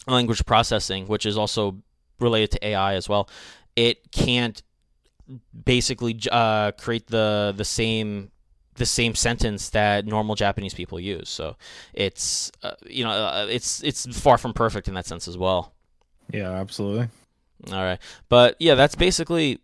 language 0.06 0.44
processing, 0.46 1.06
which 1.06 1.26
is 1.26 1.36
also 1.36 1.78
related 2.20 2.52
to 2.52 2.66
AI 2.66 2.94
as 2.94 3.08
well, 3.08 3.28
it 3.74 4.10
can't 4.12 4.62
basically 5.64 6.18
uh, 6.30 6.72
create 6.72 7.08
the 7.08 7.52
the 7.56 7.64
same 7.64 8.30
the 8.76 8.86
same 8.86 9.14
sentence 9.14 9.70
that 9.70 10.06
normal 10.06 10.34
Japanese 10.34 10.74
people 10.74 11.00
use. 11.00 11.28
So 11.28 11.56
it's 11.92 12.52
uh, 12.62 12.72
you 12.86 13.04
know 13.04 13.10
uh, 13.10 13.46
it's 13.50 13.82
it's 13.82 14.06
far 14.18 14.38
from 14.38 14.52
perfect 14.52 14.88
in 14.88 14.94
that 14.94 15.06
sense 15.06 15.28
as 15.28 15.36
well. 15.36 15.74
yeah, 16.32 16.50
absolutely. 16.50 17.08
All 17.72 17.82
right, 17.82 17.98
but 18.28 18.56
yeah, 18.60 18.74
that's 18.74 18.94
basically 18.94 19.60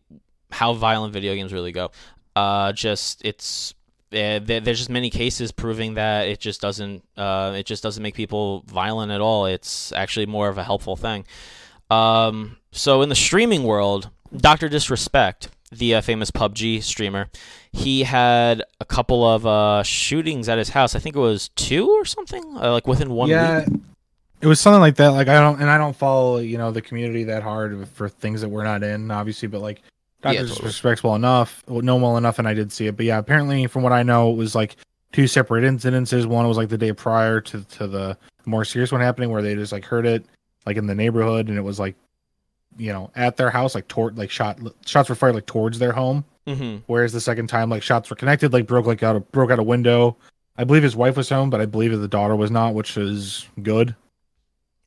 how 0.51 0.73
violent 0.73 1.13
video 1.13 1.35
games 1.35 1.53
really 1.53 1.73
go. 1.73 1.91
Uh, 2.35 2.73
just 2.73 3.25
it's 3.25 3.75
uh, 4.13 4.41
there's 4.43 4.79
just 4.79 4.91
many 4.91 5.11
cases 5.11 5.53
proving 5.53 5.95
that 5.95 6.29
it 6.29 6.39
just 6.39 6.61
doesn't 6.61 7.03
uh, 7.17 7.55
it 7.57 7.67
just 7.67 7.83
doesn't 7.83 8.03
make 8.03 8.15
people 8.15 8.63
violent 8.67 9.11
at 9.11 9.21
all. 9.21 9.47
It's 9.47 9.93
actually 9.93 10.27
more 10.27 10.49
of 10.49 10.59
a 10.59 10.65
helpful 10.65 10.97
thing. 10.97 11.25
Um, 11.91 12.57
so 12.71 13.03
in 13.03 13.09
the 13.09 13.15
streaming 13.15 13.65
world, 13.65 14.11
Doctor 14.35 14.69
Disrespect, 14.69 15.49
the 15.71 15.95
uh, 15.95 16.01
famous 16.01 16.31
PUBG 16.31 16.83
streamer, 16.83 17.29
he 17.73 18.03
had 18.03 18.63
a 18.81 18.85
couple 18.85 19.27
of 19.27 19.47
uh, 19.47 19.83
shootings 19.83 20.49
at 20.49 20.59
his 20.59 20.71
house. 20.71 20.95
I 20.95 20.99
think 20.99 21.17
it 21.17 21.21
was 21.21 21.49
two 21.51 21.89
or 21.91 22.05
something, 22.05 22.45
uh, 22.57 22.73
like 22.73 22.87
within 22.87 23.11
one 23.11 23.29
yeah, 23.29 23.61
week. 23.61 23.81
it 24.41 24.47
was 24.47 24.61
something 24.61 24.81
like 24.81 24.97
that. 24.97 25.09
Like 25.09 25.29
I 25.29 25.41
don't, 25.41 25.61
and 25.61 25.71
I 25.71 25.79
don't 25.79 25.97
follow 25.97 26.39
you 26.39 26.59
know 26.59 26.71
the 26.71 26.83
community 26.83 27.25
that 27.25 27.43
hard 27.43 27.89
for 27.89 28.09
things 28.09 28.41
that 28.43 28.49
we're 28.49 28.65
not 28.65 28.83
in, 28.83 29.11
obviously. 29.11 29.49
But 29.49 29.61
like 29.61 29.83
Doctor 30.23 30.43
Yeah, 30.43 30.47
totally. 30.47 31.17
Enough, 31.17 31.65
well, 31.67 31.83
know 31.83 31.97
well 31.97 32.17
enough, 32.17 32.39
and 32.39 32.47
I 32.47 32.55
did 32.55 32.73
see 32.73 32.87
it. 32.87 32.97
But 32.97 33.07
yeah, 33.07 33.19
apparently 33.19 33.67
from 33.67 33.83
what 33.83 33.93
I 33.93 34.03
know, 34.03 34.31
it 34.31 34.37
was 34.37 34.55
like 34.55 34.77
two 35.13 35.27
separate 35.27 35.65
incidences. 35.65 36.27
One 36.27 36.47
was 36.47 36.57
like 36.57 36.69
the 36.69 36.79
day 36.79 36.93
prior 36.93 37.41
to 37.41 37.65
to 37.65 37.87
the 37.87 38.17
more 38.47 38.65
serious 38.65 38.93
one 38.93 39.01
happening, 39.01 39.31
where 39.31 39.43
they 39.43 39.55
just 39.55 39.73
like 39.73 39.85
heard 39.85 40.07
it 40.07 40.25
like 40.65 40.77
in 40.77 40.87
the 40.87 40.95
neighborhood, 40.95 41.49
and 41.49 41.59
it 41.59 41.63
was 41.63 41.81
like 41.81 41.97
you 42.79 42.93
know 42.93 43.11
at 43.17 43.37
their 43.37 43.51
house, 43.51 43.75
like 43.75 43.89
toward 43.89 44.17
like 44.17 44.31
shot 44.31 44.61
shots 44.87 45.09
were 45.09 45.15
fired 45.17 45.35
like 45.35 45.47
towards 45.47 45.79
their 45.79 45.93
home. 45.93 46.25
Mm-hmm. 46.47 46.79
Whereas 46.87 47.13
the 47.13 47.21
second 47.21 47.49
time, 47.49 47.69
like 47.69 47.83
shots 47.83 48.09
were 48.09 48.17
connected, 48.17 48.53
like 48.53 48.67
broke 48.67 48.87
like 48.87 49.03
out 49.03 49.17
a 49.17 49.21
broke 49.21 49.51
out 49.51 49.59
a 49.59 49.65
window. 49.65 50.17
I 50.57 50.65
believe 50.65 50.83
his 50.83 50.95
wife 50.95 51.17
was 51.17 51.29
home, 51.29 51.51
but 51.51 51.61
I 51.61 51.67
believe 51.67 51.99
the 51.99 52.09
daughter 52.09 52.37
was 52.37 52.51
not, 52.51 52.75
which 52.75 52.97
is 52.97 53.49
good. 53.63 53.97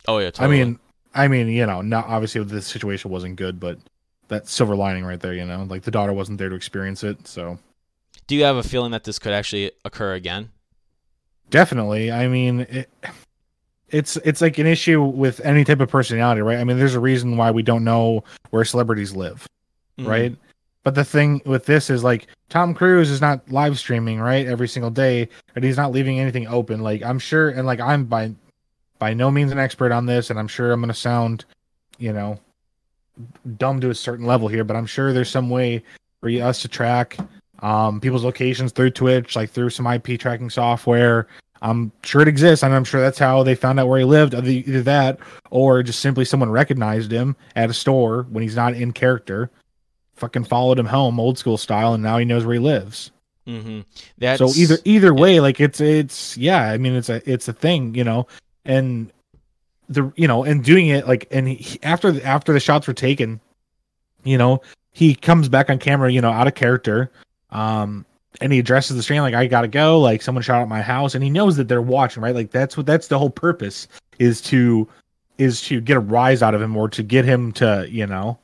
Oh 0.08 0.20
yeah, 0.20 0.32
totally. 0.32 0.62
I 0.62 0.64
mean, 0.64 0.80
I 1.14 1.28
mean, 1.28 1.48
you 1.48 1.66
know, 1.66 1.82
not 1.82 2.08
obviously 2.08 2.44
the 2.44 2.62
situation 2.62 3.12
wasn't 3.12 3.36
good, 3.36 3.60
but 3.60 3.80
that 4.30 4.48
silver 4.48 4.76
lining 4.76 5.06
right 5.06 5.20
there, 5.20 5.34
you 5.34 5.46
know, 5.46 5.64
like 5.70 5.84
the 5.84 5.92
daughter 5.92 6.14
wasn't 6.14 6.38
there 6.38 6.50
to 6.50 6.56
experience 6.56 7.04
it, 7.04 7.28
so 7.28 7.58
do 8.28 8.36
you 8.36 8.44
have 8.44 8.56
a 8.58 8.64
feeling 8.64 8.92
that 8.92 9.04
this 9.04 9.20
could 9.20 9.34
actually 9.34 9.72
occur 9.84 10.14
again? 10.14 10.50
definitely. 11.50 12.12
I 12.12 12.28
mean, 12.28 12.62
it, 12.62 12.90
it's 13.90 14.18
it's 14.18 14.42
like 14.42 14.58
an 14.58 14.66
issue 14.68 15.04
with 15.04 15.40
any 15.42 15.64
type 15.64 15.80
of 15.80 15.90
personality, 15.90 16.42
right? 16.42 16.58
I 16.58 16.64
mean, 16.64 16.78
there's 16.78 16.96
a 16.96 17.00
reason 17.00 17.38
why 17.38 17.52
we 17.52 17.62
don't 17.64 17.84
know 17.84 18.24
where 18.50 18.66
celebrities 18.66 19.16
live, 19.16 19.48
Mhm. 20.00 20.08
right? 20.08 20.36
But 20.84 20.96
the 20.96 21.06
thing 21.06 21.42
with 21.46 21.66
this 21.66 21.90
is 21.90 22.04
like 22.04 22.28
Tom 22.50 22.74
Cruise 22.74 23.10
is 23.10 23.22
not 23.22 23.50
live 23.52 23.78
streaming, 23.80 24.20
right, 24.20 24.46
every 24.46 24.68
single 24.68 24.90
day, 24.92 25.30
and 25.56 25.64
he's 25.64 25.78
not 25.78 25.92
leaving 25.92 26.20
anything 26.20 26.48
open. 26.48 26.82
Like 26.82 27.04
I'm 27.04 27.20
sure, 27.20 27.50
and 27.50 27.66
like 27.68 27.80
I'm 27.80 28.06
by 28.06 28.34
by 28.98 29.14
no 29.14 29.30
means 29.30 29.52
an 29.52 29.60
expert 29.60 29.92
on 29.92 30.06
this, 30.08 30.30
and 30.30 30.40
I'm 30.40 30.48
sure 30.48 30.72
I'm 30.72 30.80
gonna 30.82 30.94
sound, 30.94 31.46
you 32.00 32.12
know, 32.14 32.40
dumb 33.58 33.82
to 33.82 33.90
a 33.90 33.96
certain 33.96 34.26
level 34.26 34.48
here, 34.48 34.64
but 34.64 34.76
I'm 34.76 34.86
sure 34.86 35.14
there's 35.14 35.30
some 35.30 35.50
way 35.50 35.84
for 36.22 36.30
us 36.30 36.62
to 36.62 36.68
track 36.68 37.18
um 37.60 38.02
people's 38.02 38.24
locations 38.24 38.72
through 38.72 38.92
Twitch, 38.92 39.36
like 39.36 39.50
through 39.50 39.70
some 39.70 39.88
IP 39.88 40.20
tracking 40.20 40.50
software. 40.50 41.28
I'm 41.62 41.92
sure 42.04 42.22
it 42.22 42.28
exists, 42.28 42.64
and 42.64 42.74
I'm 42.74 42.84
sure 42.84 43.02
that's 43.02 43.18
how 43.18 43.42
they 43.42 43.56
found 43.56 43.80
out 43.80 43.88
where 43.88 43.98
he 43.98 44.06
lived. 44.06 44.36
Either 44.36 44.84
that, 44.84 45.20
or 45.50 45.82
just 45.82 46.00
simply 46.00 46.26
someone 46.26 46.52
recognized 46.52 47.12
him 47.12 47.36
at 47.56 47.70
a 47.70 47.74
store 47.74 48.24
when 48.30 48.44
he's 48.44 48.56
not 48.56 48.74
in 48.74 48.92
character 48.92 49.50
fucking 50.16 50.46
followed 50.46 50.80
him 50.80 50.86
home, 50.86 51.20
old 51.20 51.38
school 51.38 51.58
style, 51.58 51.94
and 51.94 52.04
now 52.04 52.18
he 52.18 52.26
knows 52.26 52.46
where 52.46 52.54
he 52.54 52.60
lives. 52.60 53.12
Mm-hmm. 53.48 53.82
That's 54.18 54.40
so 54.40 54.60
either 54.60 54.80
either 54.86 55.14
way, 55.14 55.40
like 55.40 55.60
it's 55.60 55.80
it's 55.80 56.36
yeah, 56.36 56.70
I 56.70 56.78
mean 56.78 56.96
it's 56.96 57.10
a 57.10 57.22
it's 57.30 57.48
a 57.48 57.54
thing, 57.54 57.94
you 57.94 58.04
know, 58.04 58.28
and 58.66 59.12
the 59.90 60.12
you 60.16 60.28
know 60.28 60.44
and 60.44 60.64
doing 60.64 60.88
it 60.88 61.08
like 61.08 61.28
and 61.32 61.48
he, 61.48 61.80
after 61.84 62.22
after 62.26 62.54
the 62.54 62.60
shots 62.60 62.88
were 62.88 62.94
taken, 62.94 63.40
you 64.24 64.38
know, 64.38 64.62
he 64.92 65.16
comes 65.16 65.50
back 65.50 65.70
on 65.70 65.80
camera, 65.80 66.12
you 66.12 66.22
know, 66.22 66.32
out 66.32 66.48
of 66.48 66.56
character, 66.56 67.12
um, 67.52 68.06
and 68.42 68.52
he 68.52 68.60
addresses 68.60 68.96
the 68.96 69.04
stream 69.04 69.22
like 69.22 69.34
I 69.34 69.48
gotta 69.48 69.68
go, 69.68 70.00
like 70.00 70.22
someone 70.22 70.42
shot 70.42 70.62
at 70.62 70.68
my 70.68 70.82
house, 70.82 71.16
and 71.16 71.24
he 71.24 71.30
knows 71.30 71.58
that 71.58 71.68
they're 71.68 71.82
watching, 71.82 72.24
right? 72.24 72.36
Like 72.36 72.52
that's 72.52 72.78
what 72.78 72.86
that's 72.86 73.08
the 73.08 73.20
whole 73.20 73.30
purpose 73.30 73.88
is 74.20 74.42
to 74.42 74.88
is 75.38 75.62
to 75.62 75.82
get 75.82 75.98
a 75.98 76.00
rise 76.00 76.42
out 76.42 76.56
of 76.56 76.62
him 76.62 76.76
or 76.78 76.90
to 76.90 77.04
get 77.04 77.26
him 77.26 77.52
to 77.54 77.88
you 77.90 78.08
know 78.08 78.38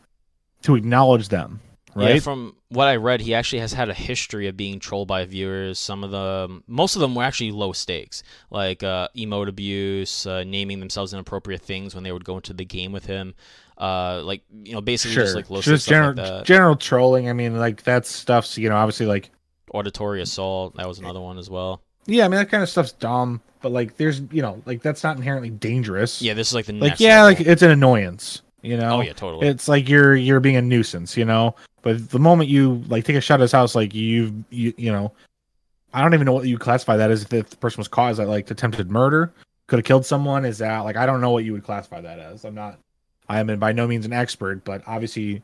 to 0.64 0.76
acknowledge 0.76 1.30
them 1.30 1.60
right 1.96 2.16
Yeah, 2.16 2.20
from 2.22 2.56
what 2.70 2.88
I 2.88 2.96
read, 2.96 3.22
he 3.22 3.34
actually 3.34 3.60
has 3.60 3.74
had 3.74 3.90
a 3.90 3.94
history 3.94 4.48
of 4.48 4.56
being 4.58 4.80
trolled 4.80 5.08
by 5.08 5.26
viewers. 5.26 5.80
Some 5.80 6.04
of 6.04 6.12
them, 6.12 6.64
most 6.68 6.96
of 6.96 7.02
them 7.02 7.16
were 7.16 7.24
actually 7.24 7.52
low 7.52 7.72
stakes, 7.74 8.24
like 8.50 8.84
uh, 8.84 9.08
emote 9.16 9.48
abuse, 9.48 10.26
uh, 10.26 10.44
naming 10.46 10.80
themselves 10.80 11.14
inappropriate 11.14 11.62
things 11.62 11.94
when 11.96 12.04
they 12.04 12.12
would 12.12 12.26
go 12.26 12.36
into 12.38 12.54
the 12.54 12.66
game 12.66 12.92
with 12.92 13.06
him. 13.06 13.34
Uh, 13.78 14.22
like 14.24 14.44
you 14.64 14.74
know, 14.74 14.82
basically 14.82 15.16
sure 15.16 15.24
just 15.24 15.36
like 15.36 15.50
low 15.50 15.60
just 15.62 15.86
stakes 15.86 15.90
general 15.90 16.14
like 16.14 16.44
general 16.46 16.76
trolling 16.76 17.28
i 17.28 17.34
mean 17.34 17.58
like 17.58 17.82
that 17.84 18.06
stuff's 18.06 18.56
you 18.56 18.70
know 18.70 18.76
obviously 18.76 19.08
like 19.08 19.32
Auditory 19.74 20.22
assault, 20.22 20.76
that 20.76 20.88
was 20.88 21.00
another 21.00 21.20
one 21.22 21.38
as 21.40 21.50
well. 21.50 21.82
yeah 22.06 22.26
i 22.26 22.28
mean 22.28 22.38
that 22.38 22.50
kind 22.52 22.62
of 22.62 22.70
stuff's 22.70 22.92
dumb 22.92 23.42
but 23.62 23.72
like 23.72 23.98
there's 23.98 24.22
you 24.32 24.42
know 24.44 24.62
like 24.68 24.84
that's 24.84 25.04
not 25.04 25.16
inherently 25.18 25.50
dangerous 25.50 26.22
Yeah, 26.22 26.36
this 26.36 26.50
is 26.50 26.54
like 26.54 26.66
the 26.68 26.74
like 26.74 27.00
yeah 27.00 27.24
level. 27.24 27.40
like 27.40 27.48
it's 27.48 27.62
an 27.64 27.72
annoyance 27.72 28.44
you 28.62 28.78
know? 28.78 28.98
Oh 28.98 29.02
yeah, 29.02 29.14
totally. 29.14 29.48
it's 29.48 29.68
like 29.68 29.90
you're 29.90 30.16
you're 30.16 30.40
being 30.40 30.56
a 30.56 30.62
nuisance 30.62 31.16
you 31.18 31.26
know? 31.26 31.56
But 31.82 32.10
the 32.10 32.20
moment 32.20 32.50
you 32.50 32.84
like 32.88 33.06
take 33.06 33.16
a 33.16 33.22
shot 33.22 33.36
at 33.36 33.42
his 33.42 33.52
house 33.52 33.76
like 33.76 33.94
you've 33.94 34.34
you 34.50 34.74
you 34.78 34.92
know 34.92 35.12
i 35.94 36.02
don't 36.02 36.14
even 36.14 36.26
know 36.26 36.34
what 36.34 36.46
you 36.46 36.58
classify 36.58 36.96
that 36.96 37.12
as 37.12 37.24
if 37.24 37.30
the 37.30 37.44
person 37.58 37.80
was 37.80 37.88
caught. 37.88 38.12
As 38.12 38.18
that 38.18 38.28
like 38.28 38.50
attempted 38.50 38.90
murder? 38.90 39.34
Could 39.68 39.80
have 39.80 39.86
killed 39.86 40.06
someone? 40.06 40.46
Is 40.46 40.58
that 40.60 40.80
like 40.80 40.96
i 40.96 41.06
don't 41.06 41.22
know 41.22 41.32
what 41.32 41.44
you 41.44 41.54
would 41.54 41.64
classify 41.64 42.02
that 42.02 42.20
as. 42.20 42.46
I'm 42.46 42.56
not 42.56 42.80
i 43.30 43.40
am 43.40 43.60
by 43.60 43.72
no 43.72 43.88
means 43.88 44.06
an 44.06 44.14
expert 44.14 44.64
but 44.66 44.82
obviously 44.88 45.42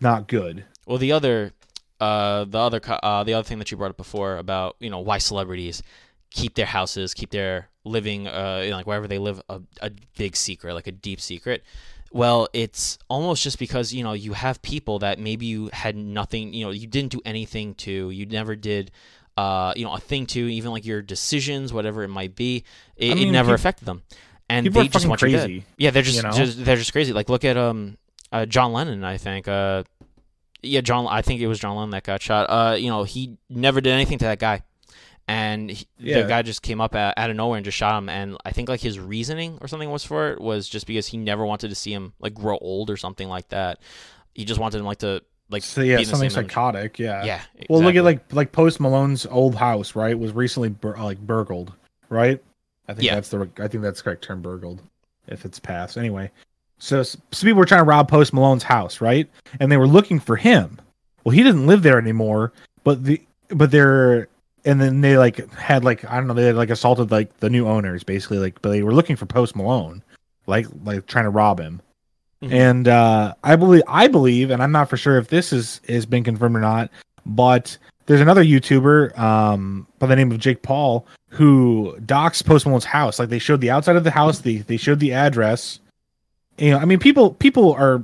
not 0.00 0.28
good. 0.28 0.64
Well, 0.86 0.98
the 0.98 1.12
other, 1.12 1.52
uh, 2.00 2.44
the 2.44 2.58
other, 2.58 2.80
uh, 2.86 3.24
the 3.24 3.34
other 3.34 3.46
thing 3.46 3.58
that 3.58 3.70
you 3.70 3.76
brought 3.76 3.90
up 3.90 3.96
before 3.96 4.36
about 4.36 4.76
you 4.80 4.90
know 4.90 5.00
why 5.00 5.18
celebrities 5.18 5.82
keep 6.30 6.54
their 6.54 6.66
houses, 6.66 7.14
keep 7.14 7.30
their 7.30 7.68
living, 7.84 8.26
uh, 8.26 8.60
you 8.64 8.70
know, 8.70 8.76
like 8.76 8.86
wherever 8.86 9.08
they 9.08 9.18
live, 9.18 9.40
a, 9.48 9.60
a 9.80 9.90
big 10.16 10.36
secret, 10.36 10.74
like 10.74 10.86
a 10.86 10.92
deep 10.92 11.20
secret. 11.20 11.64
Well, 12.12 12.48
it's 12.52 12.98
almost 13.08 13.42
just 13.42 13.58
because 13.58 13.92
you 13.92 14.04
know 14.04 14.12
you 14.12 14.32
have 14.32 14.62
people 14.62 15.00
that 15.00 15.18
maybe 15.18 15.46
you 15.46 15.70
had 15.72 15.96
nothing, 15.96 16.54
you 16.54 16.64
know, 16.64 16.70
you 16.70 16.86
didn't 16.86 17.12
do 17.12 17.20
anything 17.24 17.74
to, 17.76 18.10
you 18.10 18.26
never 18.26 18.56
did. 18.56 18.90
Uh, 19.36 19.74
you 19.76 19.84
know, 19.84 19.92
a 19.92 20.00
thing 20.00 20.24
to 20.24 20.40
even 20.40 20.70
like 20.70 20.86
your 20.86 21.02
decisions, 21.02 21.70
whatever 21.70 22.02
it 22.02 22.08
might 22.08 22.34
be, 22.34 22.64
it, 22.96 23.12
I 23.12 23.14
mean, 23.16 23.28
it 23.28 23.32
never 23.32 23.50
peop- 23.50 23.60
affected 23.60 23.84
them, 23.84 24.02
and 24.48 24.64
people 24.64 24.80
they 24.80 24.88
just 24.88 25.06
want 25.06 25.20
you 25.20 25.28
dead. 25.28 25.44
crazy 25.44 25.64
Yeah, 25.76 25.90
they're 25.90 26.02
just, 26.02 26.16
you 26.16 26.22
know? 26.22 26.30
just 26.30 26.64
they're 26.64 26.76
just 26.76 26.92
crazy. 26.92 27.12
Like 27.12 27.28
look 27.28 27.44
at 27.44 27.58
um 27.58 27.98
uh, 28.32 28.46
John 28.46 28.72
Lennon. 28.72 29.04
I 29.04 29.18
think 29.18 29.46
uh 29.46 29.82
yeah 30.62 30.80
John. 30.80 31.06
I 31.06 31.20
think 31.20 31.42
it 31.42 31.48
was 31.48 31.58
John 31.58 31.76
Lennon 31.76 31.90
that 31.90 32.04
got 32.04 32.22
shot. 32.22 32.48
Uh 32.48 32.76
you 32.76 32.88
know 32.88 33.02
he 33.04 33.36
never 33.50 33.82
did 33.82 33.92
anything 33.92 34.16
to 34.18 34.24
that 34.24 34.38
guy, 34.38 34.62
and 35.28 35.70
he, 35.70 35.86
Yeah. 35.98 36.22
the 36.22 36.28
guy 36.28 36.42
just 36.42 36.62
came 36.62 36.80
up 36.80 36.94
out, 36.94 37.14
out 37.16 37.30
of 37.30 37.36
nowhere 37.36 37.56
and 37.56 37.64
just 37.64 37.76
shot 37.76 37.98
him. 37.98 38.08
And 38.08 38.36
I 38.44 38.52
think 38.52 38.68
like 38.68 38.80
his 38.80 38.98
reasoning 38.98 39.58
or 39.60 39.68
something 39.68 39.90
was 39.90 40.04
for 40.04 40.30
it 40.32 40.40
was 40.40 40.68
just 40.68 40.86
because 40.86 41.06
he 41.06 41.16
never 41.18 41.44
wanted 41.44 41.68
to 41.68 41.74
see 41.74 41.92
him 41.92 42.12
like 42.20 42.34
grow 42.34 42.58
old 42.58 42.90
or 42.90 42.96
something 42.96 43.28
like 43.28 43.48
that. 43.48 43.80
He 44.34 44.44
just 44.44 44.60
wanted 44.60 44.78
him 44.78 44.84
like 44.86 44.98
to 44.98 45.22
like 45.48 45.62
so 45.62 45.80
yeah 45.80 45.96
be 45.96 46.02
in 46.02 46.06
the 46.08 46.10
something 46.10 46.30
same 46.30 46.38
image. 46.40 46.50
psychotic 46.52 46.98
yeah 46.98 47.24
Yeah. 47.24 47.40
well 47.70 47.80
look 47.80 47.94
at 47.94 48.02
like 48.02 48.32
like 48.32 48.50
post 48.50 48.80
malone's 48.80 49.26
old 49.26 49.54
house 49.54 49.94
right 49.94 50.18
was 50.18 50.32
recently 50.32 50.70
bur- 50.70 50.96
uh, 50.96 51.04
like 51.04 51.18
burgled 51.20 51.72
right 52.08 52.42
i 52.88 52.92
think 52.94 53.04
Yeah. 53.04 53.14
that's 53.14 53.28
the 53.28 53.48
i 53.60 53.68
think 53.68 53.84
that's 53.84 54.00
the 54.00 54.04
correct 54.04 54.24
term 54.24 54.42
burgled 54.42 54.82
if 55.28 55.44
it's 55.44 55.60
passed 55.60 55.96
anyway 55.96 56.32
so, 56.78 57.04
so 57.04 57.16
people 57.40 57.54
were 57.58 57.64
trying 57.64 57.78
to 57.80 57.84
rob 57.84 58.08
post 58.08 58.32
malone's 58.32 58.64
house 58.64 59.00
right 59.00 59.30
and 59.60 59.70
they 59.70 59.76
were 59.76 59.86
looking 59.86 60.18
for 60.18 60.34
him 60.34 60.80
well 61.22 61.30
he 61.32 61.44
didn't 61.44 61.68
live 61.68 61.84
there 61.84 61.98
anymore 62.00 62.52
but 62.82 63.04
the 63.04 63.22
but 63.50 63.70
they're 63.70 64.26
and 64.66 64.80
then 64.80 65.00
they 65.00 65.16
like 65.16 65.50
had 65.54 65.84
like 65.84 66.04
i 66.10 66.16
don't 66.16 66.26
know 66.26 66.34
they 66.34 66.44
had 66.46 66.56
like 66.56 66.70
assaulted 66.70 67.10
like 67.10 67.34
the 67.38 67.48
new 67.48 67.66
owners 67.66 68.04
basically 68.04 68.38
like 68.38 68.60
but 68.60 68.70
they 68.70 68.82
were 68.82 68.92
looking 68.92 69.16
for 69.16 69.24
post 69.24 69.56
malone 69.56 70.02
like 70.46 70.66
like 70.84 71.06
trying 71.06 71.24
to 71.24 71.30
rob 71.30 71.58
him. 71.58 71.80
Mhm. 72.42 72.52
and 72.52 72.88
uh 72.88 73.32
i 73.42 73.56
believe 73.56 73.82
i 73.88 74.06
believe 74.08 74.50
and 74.50 74.62
i'm 74.62 74.72
not 74.72 74.90
for 74.90 74.98
sure 74.98 75.16
if 75.16 75.28
this 75.28 75.52
is 75.52 75.80
has 75.88 76.04
been 76.04 76.22
confirmed 76.24 76.54
or 76.56 76.60
not 76.60 76.90
but 77.24 77.78
there's 78.04 78.20
another 78.20 78.44
youtuber 78.44 79.16
um 79.18 79.86
by 79.98 80.06
the 80.06 80.14
name 80.16 80.30
of 80.30 80.38
jake 80.38 80.60
paul 80.62 81.06
who 81.28 81.98
docs 82.06 82.40
post 82.40 82.64
malone's 82.64 82.84
house. 82.84 83.18
Like 83.18 83.28
they 83.28 83.38
showed 83.38 83.60
the 83.60 83.70
outside 83.70 83.96
of 83.96 84.04
the 84.04 84.10
house 84.10 84.38
they 84.38 84.58
they 84.58 84.78
showed 84.78 85.00
the 85.00 85.12
address. 85.12 85.80
You 86.56 86.70
know 86.70 86.78
i 86.78 86.84
mean 86.86 86.98
people 86.98 87.34
people 87.34 87.74
are 87.74 88.02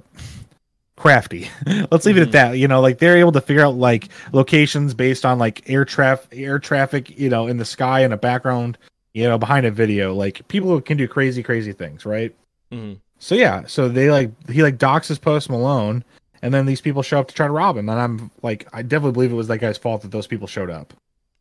crafty 1.02 1.50
let's 1.90 2.06
leave 2.06 2.16
it 2.16 2.20
Mhm. 2.20 2.26
at 2.26 2.32
that 2.32 2.58
you 2.58 2.68
know 2.68 2.80
like 2.80 2.98
they're 2.98 3.16
able 3.18 3.32
to 3.32 3.40
figure 3.40 3.64
out 3.64 3.74
like 3.74 4.08
locations 4.32 4.94
based 4.94 5.24
on 5.26 5.38
like 5.38 5.68
air 5.68 5.84
traffic 5.84 6.28
air 6.32 6.58
traffic 6.60 7.18
you 7.18 7.28
know 7.28 7.46
in 7.48 7.56
the 7.56 7.64
sky 7.64 8.00
and 8.00 8.12
a 8.14 8.16
background 8.16 8.78
you 9.12 9.24
know 9.28 9.36
behind 9.36 9.66
a 9.66 9.70
video 9.70 10.14
like 10.14 10.46
people 10.48 10.80
can 10.80 10.96
do 10.96 11.08
crazy 11.08 11.42
crazy 11.42 11.72
things 11.72 12.06
right 12.06 12.34
Mhm. 12.72 12.98
so 13.18 13.34
yeah, 13.34 13.64
so 13.66 13.88
they 13.88 14.10
like 14.10 14.30
he 14.48 14.62
like 14.62 14.78
doxes 14.78 15.20
Post 15.20 15.50
Malone, 15.50 16.02
and 16.40 16.54
then 16.54 16.64
these 16.66 16.80
people 16.80 17.02
show 17.02 17.18
up 17.20 17.28
to 17.28 17.34
try 17.34 17.46
to 17.46 17.52
rob 17.52 17.76
him, 17.76 17.88
and 17.90 18.00
I'm 18.00 18.30
like, 18.42 18.66
I 18.72 18.80
definitely 18.82 19.12
believe 19.12 19.30
it 19.32 19.34
was 19.36 19.48
that 19.48 19.58
guy's 19.58 19.76
fault 19.76 20.00
that 20.02 20.10
those 20.10 20.26
people 20.26 20.46
showed 20.46 20.70
up. 20.70 20.94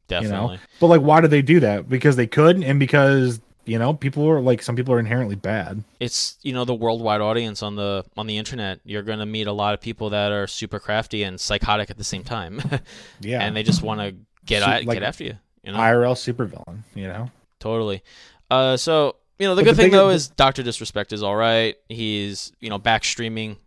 definitely. 0.10 0.60
But 0.82 0.88
like, 0.88 1.02
why 1.02 1.22
did 1.22 1.32
they 1.32 1.42
do 1.42 1.62
that? 1.62 1.88
Because 1.88 2.18
they 2.18 2.28
could, 2.28 2.62
and 2.64 2.80
because 2.80 3.40
you 3.66 3.78
know 3.78 3.94
people 3.94 4.28
are 4.28 4.42
like 4.42 4.62
some 4.62 4.76
people 4.76 4.94
are 4.94 5.00
inherently 5.00 5.36
bad. 5.36 5.84
it's 6.00 6.38
you 6.42 6.52
know 6.54 6.66
the 6.66 6.74
worldwide 6.74 7.22
audience 7.22 7.62
on 7.62 7.76
the 7.76 8.04
on 8.18 8.26
the 8.28 8.38
internet 8.38 8.80
you're 8.84 9.04
going 9.04 9.20
to 9.20 9.26
meet 9.26 9.48
a 9.48 9.52
lot 9.52 9.74
of 9.74 9.82
people 9.82 10.10
that 10.10 10.32
are 10.32 10.48
super 10.48 10.80
crafty 10.80 11.24
and 11.24 11.40
psychotic 11.40 11.90
at 11.90 11.98
the 11.98 12.04
same 12.04 12.24
time 12.24 12.60
Yeah, 13.22 13.42
and 13.42 13.56
they 13.56 13.64
just 13.64 13.82
want 13.84 14.02
to 14.02 14.16
get 14.46 14.64
at, 14.64 14.86
like 14.86 14.96
get 14.98 15.04
after 15.04 15.24
you 15.26 15.38
you 15.64 15.72
know 15.72 15.78
IRL 15.78 16.16
supervillain. 16.16 16.80
You 16.96 17.08
know, 17.08 17.32
totally 17.60 18.02
uh 18.50 18.78
so 18.78 19.16
you 19.38 19.48
know 19.48 19.56
the 19.56 19.62
But 19.62 19.66
good 19.66 19.76
the 19.78 19.82
thing 19.84 19.92
though 19.92 20.10
is 20.10 20.28
Dr. 20.30 20.64
Disrespect 20.64 21.14
is 21.14 21.22
all 21.24 21.36
right 21.36 21.76
he's 21.90 22.52
you 22.60 22.70
know 22.70 22.80
back 22.80 23.04
streaming 23.04 23.58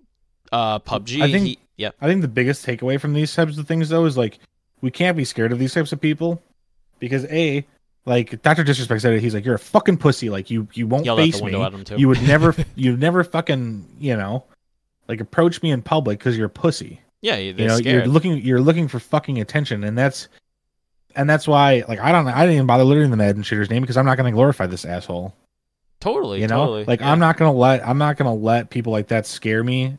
uh 0.53 0.79
PUBG 0.81 1.23
I 1.23 1.31
think- 1.33 1.47
he, 1.47 1.59
yeah 1.77 1.91
I 2.01 2.07
think 2.09 2.21
the 2.23 2.29
biggest 2.29 2.67
takeaway 2.67 3.01
from 3.01 3.13
these 3.13 3.33
types 3.35 3.59
of 3.59 3.67
things 3.69 3.89
though 3.89 4.05
is 4.07 4.17
like 4.17 4.39
we 4.81 4.91
can't 4.91 5.17
be 5.17 5.25
scared 5.25 5.53
of 5.53 5.59
these 5.59 5.73
types 5.73 5.93
of 5.93 6.01
people 6.01 6.43
because 6.99 7.25
a 7.27 7.65
like 8.07 8.43
Doctor 8.43 8.65
Disrespect 8.65 9.01
said 9.03 9.15
it. 9.15 9.21
He's 9.21 9.35
like, 9.35 9.45
you're 9.45 9.55
a 9.55 9.59
fucking 9.59 9.97
pussy. 9.99 10.29
Like 10.31 10.51
you 10.51 10.69
you 10.75 10.87
won't 10.87 11.07
face 11.07 11.41
me. 11.43 11.53
you 11.97 12.09
would 12.09 12.23
never 12.23 12.55
you'd 12.75 13.01
never 13.01 13.25
fucking 13.25 13.87
you 13.99 14.17
know 14.17 14.45
like 15.09 15.21
approach 15.21 15.63
me 15.63 15.71
in 15.71 15.83
public 15.83 16.19
because 16.19 16.37
you're 16.37 16.47
a 16.47 16.51
pussy 16.51 17.01
yeah 17.21 17.37
you 17.37 17.53
know 17.55 17.77
scared 17.77 18.05
you're 18.05 18.07
looking 18.13 18.39
you're 18.39 18.61
looking 18.61 18.89
for 18.89 18.99
fucking 18.99 19.39
attention 19.41 19.85
and 19.85 19.97
that's 19.97 20.29
and 21.17 21.29
that's 21.29 21.47
why 21.49 21.83
like 21.89 21.99
i 22.01 22.11
don't 22.13 22.27
i 22.29 22.41
didn't 22.41 22.55
even 22.55 22.67
bother 22.67 22.85
learning 22.85 23.11
the 23.11 23.17
Madden 23.17 23.43
shooter's 23.43 23.69
name 23.71 23.83
because 23.83 23.97
i'm 23.99 24.05
not 24.07 24.17
going 24.17 24.31
to 24.31 24.35
glorify 24.35 24.67
this 24.67 24.85
asshole 24.85 25.35
totally 26.01 26.41
you 26.41 26.47
know 26.47 26.57
totally 26.65 26.85
like 26.85 27.01
yeah. 27.01 27.11
i'm 27.13 27.19
not 27.19 27.37
going 27.37 27.51
to 27.53 27.57
let 27.57 27.87
i'm 27.87 27.99
not 27.99 28.17
going 28.17 28.27
to 28.27 28.45
let 28.45 28.69
people 28.71 28.93
like 28.93 29.09
that 29.09 29.27
scare 29.27 29.63
me 29.65 29.97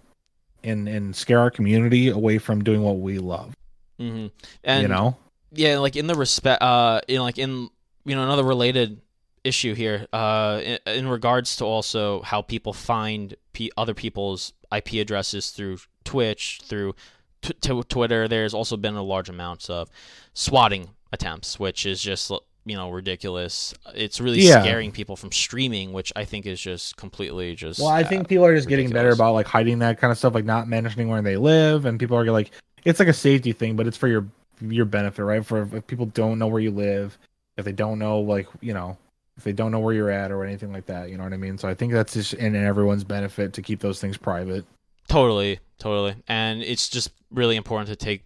and 0.64 0.88
and 0.88 1.16
scare 1.16 1.40
our 1.40 1.50
community 1.52 2.10
away 2.10 2.38
from 2.38 2.64
doing 2.64 2.82
what 2.82 2.98
we 3.00 3.18
love 3.20 3.56
Mhm. 4.00 4.30
and 4.64 4.82
you 4.82 4.88
know 4.88 5.18
yeah 5.52 5.78
like 5.80 5.96
in 5.96 6.08
the 6.08 6.16
respect 6.16 6.62
uh 6.62 7.02
in 7.08 7.22
like 7.22 7.38
in 7.40 7.70
you 8.06 8.16
know 8.16 8.24
another 8.24 8.44
related 8.44 9.02
issue 9.44 9.74
here 9.76 10.08
uh 10.14 10.60
in, 10.64 10.80
in 10.88 11.08
regards 11.08 11.56
to 11.58 11.66
also 11.66 12.22
how 12.24 12.42
people 12.42 12.74
find 12.74 13.36
p- 13.54 13.72
other 13.78 13.94
people's 13.94 14.54
ip 14.74 14.92
addresses 14.94 15.52
through 15.52 15.78
twitch 16.04 16.62
through 16.64 16.96
t- 17.42 17.54
t- 17.62 17.84
twitter. 17.90 18.28
There's 18.28 18.54
also 18.54 18.78
been 18.78 18.96
a 18.96 19.04
large 19.04 19.30
amount 19.30 19.70
of 19.70 19.90
swatting 20.34 20.90
attempts 21.12 21.60
which 21.60 21.86
is 21.86 22.02
just 22.02 22.32
you 22.68 22.76
know 22.76 22.90
ridiculous. 22.90 23.76
It's 23.94 24.20
really 24.20 24.40
Yeah. 24.40 24.62
scaring 24.64 24.92
people 24.92 25.16
from 25.16 25.32
streaming 25.32 25.94
which 25.94 26.12
i 26.16 26.26
think 26.26 26.48
is 26.48 26.60
just 26.60 26.98
completely 26.98 27.54
just 27.56 27.80
well 27.80 27.90
i 27.90 28.02
uh, 28.02 28.08
think 28.08 28.28
people 28.28 28.46
are 28.46 28.56
just 28.56 28.68
getting 28.68 28.90
better 28.90 29.12
about 29.12 29.34
like 29.34 29.46
hiding 29.46 29.80
that 29.80 30.00
kind 30.00 30.12
of 30.12 30.18
stuff 30.18 30.34
like 30.34 30.46
not 30.46 30.68
mentioning 30.68 31.08
where 31.08 31.22
they 31.22 31.38
live 31.38 31.86
and 31.86 32.00
people 32.00 32.18
are 32.18 32.26
like 32.26 32.50
it's 32.84 33.00
like 33.00 33.08
a 33.08 33.14
safety 33.14 33.52
thing 33.52 33.76
but 33.76 33.86
it's 33.86 33.98
for 33.98 34.08
your 34.08 34.26
your 34.62 34.86
benefit 34.86 35.24
right? 35.24 35.46
For 35.46 35.68
if 35.74 35.86
people 35.86 36.06
don't 36.08 36.40
know 36.40 36.48
where 36.48 36.62
you 36.62 36.72
live 36.72 37.18
if 37.58 37.66
they 37.66 37.72
don't 37.72 38.00
know 38.00 38.20
like 38.20 38.48
you 38.62 38.74
know 38.74 38.98
if 39.38 39.44
they 39.44 39.52
don't 39.54 39.72
know 39.72 39.80
where 39.80 39.94
you're 39.94 40.10
at 40.10 40.32
or 40.32 40.44
anything 40.44 40.72
like 40.72 40.86
that 40.86 41.10
you 41.10 41.18
know 41.18 41.24
what 41.24 41.34
i 41.34 41.38
mean 41.38 41.58
so 41.58 41.68
i 41.68 41.74
think 41.74 41.92
that's 41.94 42.14
just 42.14 42.34
in 42.36 42.56
everyone's 42.56 43.04
benefit 43.04 43.54
to 43.54 43.62
keep 43.62 43.80
those 43.80 44.00
things 44.00 44.18
private 44.18 44.66
Totally, 45.08 45.60
totally. 45.78 46.16
And 46.28 46.64
it's 46.64 46.90
just 46.90 47.12
really 47.30 47.56
important 47.58 47.90
to 47.90 47.96
take 47.96 48.24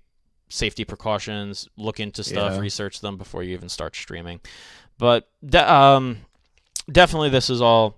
safety 0.48 0.86
precautions, 0.86 1.68
look 1.76 2.00
into 2.00 2.24
stuff, 2.24 2.54
Yeah. 2.54 2.60
research 2.60 3.02
them 3.02 3.18
before 3.18 3.44
you 3.44 3.52
even 3.54 3.68
start 3.68 3.98
streaming. 3.98 4.40
But 4.98 5.28
de- 5.46 5.70
um, 5.70 6.20
definitely, 6.90 7.30
this 7.32 7.50
is 7.50 7.62
all 7.62 7.98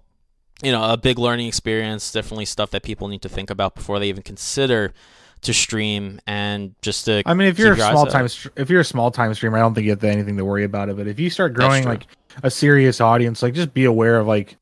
you 0.64 0.72
know 0.72 0.84
a 0.92 0.98
big 0.98 1.20
learning 1.20 1.48
experience. 1.48 2.12
Definitely 2.12 2.46
stuff 2.46 2.72
that 2.72 2.82
people 2.82 3.08
need 3.08 3.22
to 3.22 3.30
think 3.30 3.52
about 3.52 3.76
before 3.76 4.00
they 4.00 4.10
even 4.10 4.24
consider 4.24 4.94
to 5.42 5.54
stream 5.54 6.20
and 6.28 6.76
just 6.82 7.06
to. 7.06 7.24
I 7.26 7.34
mean, 7.34 7.48
if 7.48 7.58
you're 7.58 7.74
a 7.74 7.76
keep 7.76 7.80
your 7.80 7.88
eyes 7.88 7.92
small 7.94 8.06
time, 8.06 8.26
if 8.56 8.70
you're 8.70 8.82
a 8.82 8.86
small 8.86 9.12
time 9.12 9.34
streamer, 9.34 9.58
I 9.58 9.62
don't 9.62 9.74
think 9.74 9.86
you 9.86 9.92
have 9.92 10.04
anything 10.04 10.38
to 10.38 10.46
worry 10.46 10.64
about 10.64 10.90
it. 10.90 10.98
But 10.98 11.08
if 11.08 11.20
you 11.20 11.30
start 11.30 11.54
growing 11.54 11.86
like 11.86 12.08
a 12.44 12.52
serious 12.52 13.02
audience, 13.02 13.42
like 13.42 13.54
just 13.54 13.74
be 13.74 13.86
aware 13.86 14.20
of 14.20 14.28
like, 14.28 14.58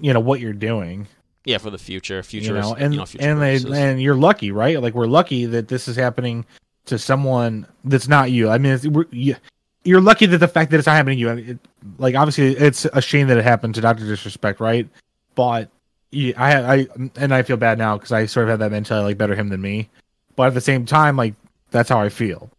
you 0.00 0.12
know, 0.12 0.20
what 0.20 0.40
you're 0.40 0.52
doing. 0.52 1.06
yeah, 1.44 1.58
for 1.58 1.70
the 1.70 1.78
future, 1.78 2.22
future, 2.22 2.54
you 2.54 2.60
know, 2.60 2.74
and 2.74 2.94
you 2.94 3.00
know, 3.00 3.06
future 3.06 3.28
and 3.28 3.42
they, 3.42 3.56
and 3.56 4.00
you're 4.00 4.14
lucky, 4.14 4.52
right? 4.52 4.80
Like 4.80 4.94
we're 4.94 5.06
lucky 5.06 5.46
that 5.46 5.68
this 5.68 5.88
is 5.88 5.96
happening 5.96 6.44
to 6.86 6.98
someone 6.98 7.66
that's 7.84 8.08
not 8.08 8.30
you. 8.30 8.48
I 8.48 8.58
mean, 8.58 8.72
it's, 8.72 8.86
we're, 8.86 9.06
you, 9.10 9.36
you're 9.84 10.00
lucky 10.00 10.26
that 10.26 10.38
the 10.38 10.48
fact 10.48 10.70
that 10.70 10.78
it's 10.78 10.86
not 10.86 10.94
happening 10.94 11.16
to 11.16 11.20
you. 11.20 11.30
I 11.30 11.34
mean, 11.34 11.48
It, 11.50 11.58
like 11.98 12.14
obviously, 12.14 12.56
it's 12.56 12.84
a 12.92 13.02
shame 13.02 13.26
that 13.28 13.38
it 13.38 13.44
happened 13.44 13.74
to 13.74 13.80
Doctor 13.80 14.04
Disrespect, 14.06 14.60
right? 14.60 14.88
But 15.34 15.70
yeah, 16.10 16.34
I, 16.36 16.74
I 16.74 16.86
and 17.16 17.34
I 17.34 17.42
feel 17.42 17.56
bad 17.56 17.78
now 17.78 17.96
because 17.96 18.12
I 18.12 18.26
sort 18.26 18.44
of 18.44 18.50
had 18.50 18.60
that 18.60 18.70
mentality, 18.70 19.06
like 19.06 19.18
better 19.18 19.34
him 19.34 19.48
than 19.48 19.60
me. 19.60 19.88
But 20.36 20.48
at 20.48 20.54
the 20.54 20.60
same 20.60 20.86
time, 20.86 21.16
like 21.16 21.34
that's 21.70 21.88
how 21.88 22.00
I 22.00 22.08
feel. 22.08 22.50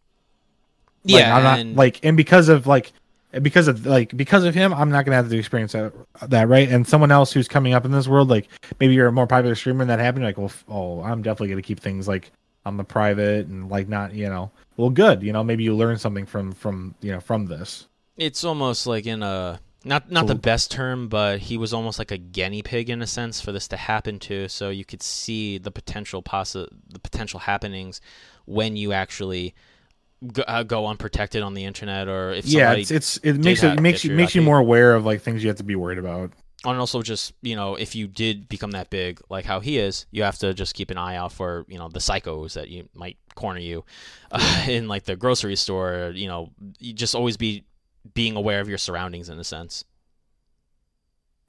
Like, 1.06 1.22
yeah, 1.22 1.36
I'm 1.36 1.44
not 1.44 1.60
and 1.60 1.76
like, 1.76 2.00
and 2.04 2.16
because 2.16 2.50
of 2.50 2.66
like, 2.68 2.94
because 3.42 3.68
of 3.68 3.86
like, 3.86 4.16
because 4.16 4.44
of 4.46 4.54
him, 4.56 4.74
I'm 4.74 4.90
not 4.90 5.06
gonna 5.06 5.18
have 5.18 5.30
to 5.30 5.38
experience 5.38 5.74
that, 5.74 5.92
that 6.28 6.48
right. 6.48 6.70
And 6.70 6.88
someone 6.88 7.12
else 7.12 7.32
who's 7.34 7.48
coming 7.48 7.74
up 7.74 7.84
in 7.84 7.92
this 7.92 8.08
world, 8.08 8.30
like 8.30 8.48
maybe 8.80 8.94
you're 8.94 9.08
a 9.08 9.12
more 9.12 9.28
popular 9.28 9.56
streamer, 9.56 9.82
and 9.82 9.90
that 9.90 10.00
happened, 10.00 10.24
like, 10.24 10.38
well, 10.38 10.46
f- 10.48 10.64
oh, 10.70 11.02
I'm 11.02 11.22
definitely 11.22 11.50
gonna 11.50 11.62
keep 11.62 11.80
things 11.80 12.08
like 12.08 12.32
on 12.66 12.78
the 12.78 12.84
private 12.84 13.48
and 13.48 13.70
like 13.70 13.90
not, 13.90 14.14
you 14.14 14.30
know, 14.30 14.50
well, 14.78 14.90
good, 14.90 15.22
you 15.24 15.34
know, 15.34 15.44
maybe 15.44 15.64
you 15.64 15.76
learn 15.76 15.98
something 15.98 16.26
from 16.26 16.54
from 16.54 16.96
you 17.02 17.12
know 17.12 17.20
from 17.20 17.46
this. 17.48 17.88
it's 18.16 18.44
almost 18.44 18.88
like 18.88 19.06
in 19.06 19.24
a 19.24 19.60
not 19.84 20.12
not 20.12 20.28
the 20.28 20.36
best 20.36 20.72
term, 20.72 21.08
but 21.08 21.40
he 21.40 21.58
was 21.58 21.74
almost 21.74 22.00
like 22.00 22.12
a 22.12 22.18
guinea 22.18 22.62
pig 22.62 22.90
in 22.90 23.02
a 23.02 23.08
sense 23.08 23.42
for 23.42 23.52
this 23.52 23.68
to 23.70 23.78
happen 23.78 24.20
to. 24.20 24.48
So 24.48 24.70
you 24.70 24.86
could 24.86 25.04
see 25.04 25.58
the 25.58 25.72
potential 25.72 26.24
possi- 26.24 26.70
the 26.92 27.00
potential 27.00 27.42
happenings 27.42 28.02
when 28.46 28.76
you 28.76 28.94
actually 28.94 29.56
go, 30.32 30.44
uh, 30.44 30.64
go 30.64 30.88
unprotected 30.88 31.44
on 31.44 31.54
the 31.54 31.66
internet, 31.66 32.08
or 32.08 32.32
if 32.32 32.46
yeah, 32.46 32.74
it's 32.74 32.92
it's 32.92 33.18
it 33.18 33.38
makes 33.38 33.64
it 33.64 33.82
makes 33.82 34.04
you 34.06 34.14
makes 34.14 34.36
you 34.36 34.42
more 34.42 34.60
aware 34.60 34.96
of 34.96 35.06
like 35.06 35.22
things 35.22 35.44
you 35.44 35.50
have 35.50 35.58
to 35.58 35.64
be 35.64 35.76
worried 35.76 35.98
about. 35.98 36.32
and 36.66 36.80
also 36.80 37.02
just 37.02 37.34
you 37.42 37.56
know 37.56 37.76
if 37.76 37.94
you 37.94 38.08
did 38.08 38.48
become 38.48 38.72
that 38.72 38.90
big 38.90 39.20
like 39.30 39.44
how 39.44 39.60
he 39.60 39.78
is 39.78 40.06
you 40.12 40.24
have 40.24 40.38
to 40.38 40.54
just 40.54 40.74
keep 40.74 40.92
an 40.92 40.98
eye 40.98 41.18
out 41.18 41.34
for 41.34 41.66
you 41.68 41.78
know 41.78 41.90
the 41.90 42.00
psychos 42.00 42.54
that 42.54 42.70
you 42.70 42.88
might 42.94 43.18
corner 43.36 43.60
you 43.60 43.84
uh, 44.32 44.66
in 44.70 44.88
like 44.88 45.04
the 45.04 45.16
grocery 45.18 45.58
store 45.58 46.14
you 46.16 46.28
know 46.28 46.52
you 46.80 46.94
just 46.94 47.16
always 47.16 47.36
be 47.36 47.66
being 48.14 48.36
aware 48.36 48.60
of 48.60 48.68
your 48.70 48.78
surroundings 48.78 49.30
in 49.30 49.40
a 49.40 49.44
sense 49.44 49.84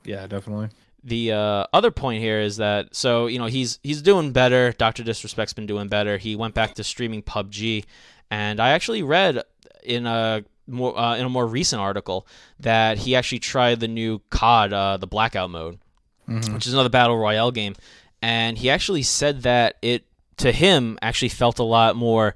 Yeah, 0.05 0.27
definitely. 0.27 0.69
the 1.03 1.33
uh, 1.33 1.64
other 1.73 1.90
point 1.90 2.23
here 2.23 2.40
is 2.40 2.57
that 2.59 2.95
so 2.95 3.27
you 3.27 3.38
know 3.38 3.47
he's 3.47 3.79
he's 3.83 4.01
doing 4.03 4.33
better 4.33 4.73
dr 4.73 5.03
disrespect's 5.03 5.53
been 5.53 5.67
doing 5.67 5.88
better 5.88 6.17
he 6.19 6.37
went 6.37 6.55
back 6.55 6.75
to 6.75 6.85
streaming 6.85 7.23
pubg 7.23 7.85
and 8.31 8.61
i 8.61 8.71
actually 8.71 9.03
read 9.03 9.43
in 9.83 10.07
a 10.07 10.43
more 10.67 10.99
uh, 10.99 11.14
in 11.17 11.27
a 11.27 11.29
more 11.29 11.47
recent 11.47 11.81
article 11.83 12.27
that 12.61 12.97
he 12.99 13.14
actually 13.14 13.38
tried 13.38 13.81
the 13.81 13.88
new 13.88 14.21
cod 14.31 14.73
uh, 14.73 14.97
the 14.97 15.07
blackout 15.07 15.51
mode 15.51 15.79
Mhm. 16.27 16.55
which 16.55 16.67
is 16.67 16.73
another 16.73 16.88
battle 16.88 17.19
royale 17.19 17.51
game 17.51 17.75
and 18.23 18.57
he 18.57 18.71
actually 18.71 19.03
said 19.03 19.43
that 19.43 19.77
it 19.83 20.07
to 20.38 20.53
him 20.53 20.99
actually 21.03 21.29
felt 21.29 21.59
a 21.59 21.62
lot 21.64 21.97
more 21.97 22.35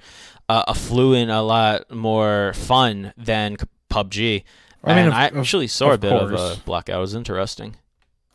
uh, 0.50 0.62
affluent 0.68 1.30
a 1.30 1.40
lot 1.40 1.90
more 1.90 2.52
fun 2.52 3.14
than 3.16 3.56
pubg 3.90 4.44
I 4.84 4.94
mean, 4.94 5.06
of- 5.08 5.12
I 5.12 5.26
of- 5.28 5.36
actually 5.38 5.66
saw 5.66 5.90
a 5.90 5.94
of 5.94 6.00
bit 6.00 6.12
of 6.12 6.32
uh, 6.32 6.54
a 6.56 6.56
blackout. 6.64 6.98
It 6.98 7.00
was 7.00 7.14
interesting. 7.14 7.76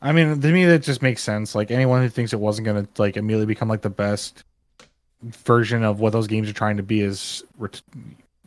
I 0.02 0.12
mean, 0.12 0.42
to 0.42 0.52
me, 0.52 0.66
that 0.66 0.80
just 0.84 1.02
makes 1.02 1.24
sense. 1.24 1.56
Like 1.56 1.72
anyone 1.72 2.02
who 2.02 2.10
thinks 2.10 2.34
it 2.34 2.39
wasn't 2.39 2.66
gonna 2.66 2.88
like 2.98 3.16
immediately 3.16 3.46
become 3.46 3.70
like 3.70 3.82
the 3.82 3.89
best 3.89 4.44
version 5.22 5.84
of 5.84 6.00
what 6.00 6.12
those 6.12 6.28
games 6.28 6.50
are 6.50 6.54
trying 6.54 6.78
to 6.78 6.84
be 6.84 7.02
is 7.02 7.44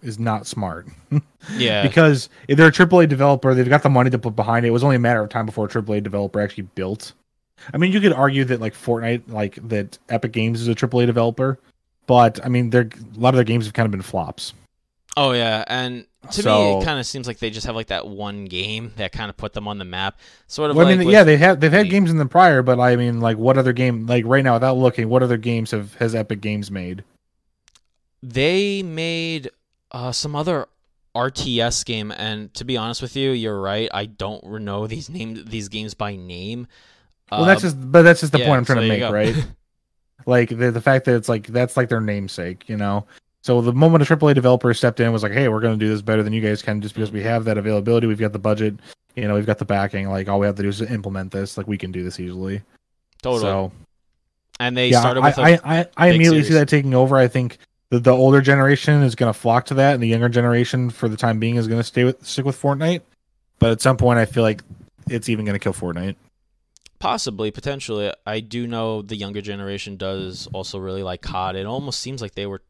is 0.02 0.18
not 0.18 0.46
smart. 0.46 0.86
Yeah, 1.56 1.86
because 1.86 2.28
if 2.48 2.58
they're 2.58 2.66
a 2.66 2.72
AAA 2.72 3.08
developer, 3.08 3.54
they've 3.54 3.68
got 3.68 3.84
the 3.84 3.88
money 3.88 4.10
to 4.10 4.18
put 4.18 4.34
behind 4.34 4.66
it. 4.66 4.70
It 4.70 4.72
was 4.72 4.82
only 4.82 4.96
a 4.96 4.98
matter 4.98 5.22
of 5.22 5.28
time 5.28 5.46
before 5.46 5.66
a 5.66 5.68
AAA 5.68 6.02
developer 6.02 6.40
actually 6.40 6.64
built. 6.74 7.12
I 7.72 7.76
mean, 7.76 7.92
you 7.92 8.00
could 8.00 8.12
argue 8.12 8.44
that 8.46 8.60
like 8.60 8.74
Fortnite, 8.74 9.30
like 9.30 9.56
that 9.68 9.96
Epic 10.08 10.32
Games 10.32 10.60
is 10.60 10.66
a 10.66 10.74
AAA 10.74 11.06
developer, 11.06 11.60
but 12.08 12.44
I 12.44 12.48
mean, 12.48 12.70
they're 12.70 12.90
a 13.16 13.20
lot 13.20 13.28
of 13.28 13.36
their 13.36 13.44
games 13.44 13.64
have 13.64 13.74
kind 13.74 13.86
of 13.86 13.92
been 13.92 14.02
flops. 14.02 14.54
Oh 15.16 15.30
yeah, 15.32 15.64
and 15.68 16.04
to 16.32 16.42
me 16.42 16.72
it 16.72 16.84
kind 16.84 16.98
of 16.98 17.06
seems 17.06 17.26
like 17.26 17.38
they 17.38 17.50
just 17.50 17.66
have 17.66 17.74
like 17.76 17.88
that 17.88 18.06
one 18.06 18.44
game 18.46 18.92
that 18.96 19.12
kind 19.12 19.30
of 19.30 19.36
put 19.36 19.52
them 19.52 19.66
on 19.68 19.78
the 19.78 19.84
map. 19.84 20.18
Sort 20.46 20.70
of 20.70 20.76
Well, 20.76 20.86
I 20.86 20.90
mean, 20.96 21.06
with- 21.06 21.12
yeah, 21.14 21.24
they 21.24 21.36
have 21.36 21.60
they've 21.60 21.72
had 21.72 21.88
games 21.90 22.10
in 22.10 22.18
the 22.18 22.26
prior, 22.26 22.62
but 22.62 22.78
I 22.80 22.96
mean, 22.96 23.20
like, 23.20 23.36
what 23.38 23.58
other 23.58 23.72
game? 23.72 24.06
Like 24.06 24.24
right 24.26 24.44
now, 24.44 24.54
without 24.54 24.76
looking, 24.76 25.08
what 25.08 25.22
other 25.22 25.36
games 25.36 25.70
have 25.72 25.94
has 25.96 26.14
Epic 26.14 26.40
Games 26.40 26.70
made? 26.70 27.04
they 28.22 28.82
made 28.82 29.50
uh, 29.92 30.12
some 30.12 30.34
other 30.34 30.66
RTS 31.14 31.84
game, 31.84 32.10
and 32.12 32.52
to 32.54 32.64
be 32.64 32.76
honest 32.76 33.02
with 33.02 33.16
you, 33.16 33.30
you're 33.30 33.60
right. 33.60 33.88
I 33.92 34.06
don't 34.06 34.44
know 34.62 34.86
these 34.86 35.08
names 35.08 35.44
these 35.44 35.68
games 35.68 35.94
by 35.94 36.16
name. 36.16 36.66
Well, 37.30 37.44
that's 37.44 37.64
Uh, 37.64 37.68
just, 37.68 37.90
but 37.92 38.02
that's 38.02 38.20
just 38.20 38.32
the 38.32 38.38
yeah, 38.38 38.46
point 38.46 38.58
I'm 38.58 38.64
so 38.64 38.74
trying 38.74 38.88
to 38.88 38.98
make, 38.98 39.08
right? 39.10 39.34
like 40.26 40.48
the 40.50 40.70
the 40.70 40.80
fact 40.80 41.04
that 41.06 41.14
it's 41.16 41.28
like 41.28 41.46
that's 41.48 41.76
like 41.76 41.88
their 41.88 42.00
namesake, 42.00 42.68
you 42.68 42.76
know. 42.76 43.06
So 43.46 43.60
the 43.60 43.72
moment 43.72 44.02
a 44.02 44.16
AAA 44.16 44.34
developer 44.34 44.74
stepped 44.74 44.98
in, 44.98 45.12
was 45.12 45.22
like, 45.22 45.30
"Hey, 45.30 45.46
we're 45.46 45.60
going 45.60 45.78
to 45.78 45.84
do 45.84 45.88
this 45.88 46.02
better 46.02 46.24
than 46.24 46.32
you 46.32 46.40
guys 46.40 46.62
can, 46.62 46.80
just 46.80 46.96
because 46.96 47.12
we 47.12 47.22
have 47.22 47.44
that 47.44 47.56
availability, 47.56 48.08
we've 48.08 48.18
got 48.18 48.32
the 48.32 48.40
budget, 48.40 48.74
you 49.14 49.28
know, 49.28 49.36
we've 49.36 49.46
got 49.46 49.58
the 49.58 49.64
backing. 49.64 50.08
Like 50.08 50.28
all 50.28 50.40
we 50.40 50.46
have 50.46 50.56
to 50.56 50.62
do 50.62 50.68
is 50.68 50.82
implement 50.82 51.30
this. 51.30 51.56
Like 51.56 51.68
we 51.68 51.78
can 51.78 51.92
do 51.92 52.02
this 52.02 52.18
easily." 52.18 52.62
totally. 53.22 53.42
So 53.42 53.70
and 54.58 54.76
they 54.76 54.88
yeah, 54.88 54.98
started 54.98 55.20
I 55.20 55.28
with 55.28 55.60
I, 55.64 55.84
big 55.84 56.16
immediately 56.16 56.42
see 56.42 56.54
that 56.54 56.68
taking 56.68 56.92
over. 56.92 57.16
I 57.16 57.28
think 57.28 57.58
the, 57.90 58.00
the 58.00 58.10
older 58.10 58.40
generation 58.40 59.04
is 59.04 59.14
going 59.14 59.32
to 59.32 59.38
flock 59.38 59.66
to 59.66 59.74
that, 59.74 59.94
and 59.94 60.02
the 60.02 60.08
younger 60.08 60.28
generation, 60.28 60.90
for 60.90 61.08
the 61.08 61.16
time 61.16 61.38
being, 61.38 61.54
is 61.54 61.68
going 61.68 61.78
to 61.78 61.84
stay 61.84 62.02
with 62.02 62.26
stick 62.26 62.44
with 62.44 62.60
Fortnite. 62.60 63.02
But 63.60 63.70
at 63.70 63.80
some 63.80 63.96
point, 63.96 64.18
I 64.18 64.24
feel 64.24 64.42
like 64.42 64.64
it's 65.08 65.28
even 65.28 65.44
going 65.44 65.54
to 65.54 65.62
kill 65.62 65.72
Fortnite. 65.72 66.16
Possibly, 66.98 67.52
potentially. 67.52 68.12
I 68.26 68.40
do 68.40 68.66
know 68.66 69.02
the 69.02 69.14
younger 69.14 69.40
generation 69.40 69.96
does 69.96 70.48
also 70.52 70.80
really 70.80 71.04
like 71.04 71.22
COD. 71.22 71.54
It 71.54 71.66
almost 71.66 72.00
seems 72.00 72.20
like 72.20 72.34
they 72.34 72.46
were 72.46 72.62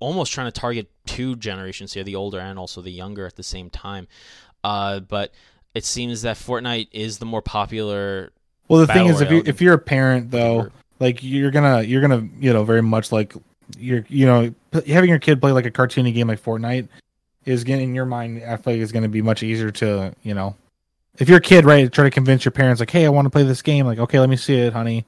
almost 0.00 0.32
trying 0.32 0.46
to 0.46 0.60
target 0.60 0.90
two 1.06 1.36
generations 1.36 1.92
here, 1.92 2.04
the 2.04 2.16
older 2.16 2.38
and 2.38 2.58
also 2.58 2.80
the 2.80 2.90
younger 2.90 3.26
at 3.26 3.36
the 3.36 3.42
same 3.42 3.70
time. 3.70 4.08
Uh, 4.64 5.00
but 5.00 5.32
it 5.74 5.84
seems 5.84 6.22
that 6.22 6.36
Fortnite 6.36 6.88
is 6.92 7.18
the 7.18 7.26
more 7.26 7.42
popular. 7.42 8.32
Well, 8.68 8.80
the 8.80 8.92
thing 8.92 9.06
is, 9.06 9.20
if 9.20 9.30
you 9.30 9.42
if 9.46 9.60
you're 9.60 9.74
a 9.74 9.78
parent 9.78 10.30
though, 10.30 10.70
like 11.00 11.22
you're 11.22 11.50
gonna 11.50 11.82
you're 11.82 12.00
gonna 12.00 12.28
you 12.38 12.52
know 12.52 12.64
very 12.64 12.82
much 12.82 13.12
like 13.12 13.34
you're 13.78 14.04
you 14.08 14.26
know 14.26 14.52
having 14.86 15.10
your 15.10 15.18
kid 15.18 15.40
play 15.40 15.52
like 15.52 15.66
a 15.66 15.70
cartoony 15.70 16.12
game 16.12 16.28
like 16.28 16.42
Fortnite 16.42 16.88
is 17.44 17.64
getting 17.64 17.90
in 17.90 17.94
your 17.94 18.06
mind. 18.06 18.42
I 18.44 18.56
feel 18.56 18.74
like 18.74 18.82
is 18.82 18.92
going 18.92 19.04
to 19.04 19.08
be 19.08 19.22
much 19.22 19.42
easier 19.42 19.70
to 19.72 20.14
you 20.22 20.34
know 20.34 20.54
if 21.18 21.28
you're 21.28 21.38
a 21.38 21.42
kid, 21.42 21.64
right? 21.64 21.90
Try 21.90 22.04
to 22.04 22.10
convince 22.10 22.44
your 22.44 22.52
parents 22.52 22.80
like, 22.80 22.90
hey, 22.90 23.04
I 23.06 23.08
want 23.08 23.26
to 23.26 23.30
play 23.30 23.42
this 23.42 23.62
game. 23.62 23.86
Like, 23.86 23.98
okay, 23.98 24.20
let 24.20 24.28
me 24.28 24.36
see 24.36 24.54
it, 24.54 24.72
honey. 24.72 25.04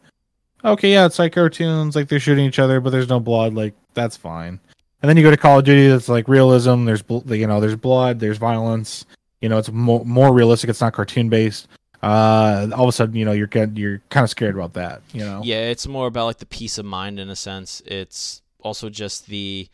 Okay, 0.65 0.93
yeah, 0.93 1.07
it's 1.07 1.19
like 1.19 1.33
cartoons, 1.33 1.97
like 1.97 2.09
they're 2.09 2.21
shooting 2.21 2.45
each 2.45 2.59
other, 2.59 2.81
but 2.81 2.91
there's 2.91 3.09
no 3.09 3.21
blood. 3.21 3.55
Like 3.55 3.75
that's 3.95 4.17
fine. 4.17 4.61
And 5.03 5.09
then 5.09 5.17
you 5.17 5.23
go 5.23 5.31
to 5.31 5.37
Call 5.37 5.59
of 5.59 5.65
Duty, 5.65 5.89
that's 5.89 6.09
like 6.09 6.29
realism. 6.29 6.85
There's 6.85 7.03
you 7.09 7.47
know, 7.47 7.61
there's 7.61 7.77
blood, 7.77 8.21
there's 8.21 8.39
violence. 8.39 9.07
You 9.41 9.49
know, 9.49 9.59
it's 9.59 9.71
more 9.71 10.05
more 10.05 10.33
realistic. 10.33 10.69
It's 10.69 10.81
not 10.81 10.93
cartoon 10.93 11.29
based. 11.29 11.69
Uh, 12.03 12.69
all 12.75 12.85
of 12.85 12.89
a 12.89 12.93
sudden, 12.93 13.15
you 13.15 13.25
know, 13.25 13.33
you're 13.33 13.49
you're 13.75 14.03
kind 14.09 14.25
of 14.25 14.31
scared 14.31 14.55
about 14.55 14.75
that. 14.75 15.03
You 15.13 15.25
know, 15.25 15.41
Yeah, 15.45 15.69
it's 15.69 15.87
more 15.87 16.07
about 16.07 16.27
like 16.27 16.39
the 16.39 16.47
peace 16.47 16.79
of 16.79 16.85
mind 16.85 17.19
in 17.19 17.31
a 17.31 17.37
sense. 17.37 17.83
It's 17.87 18.43
also 18.61 18.89
just 18.91 19.27
the, 19.27 19.69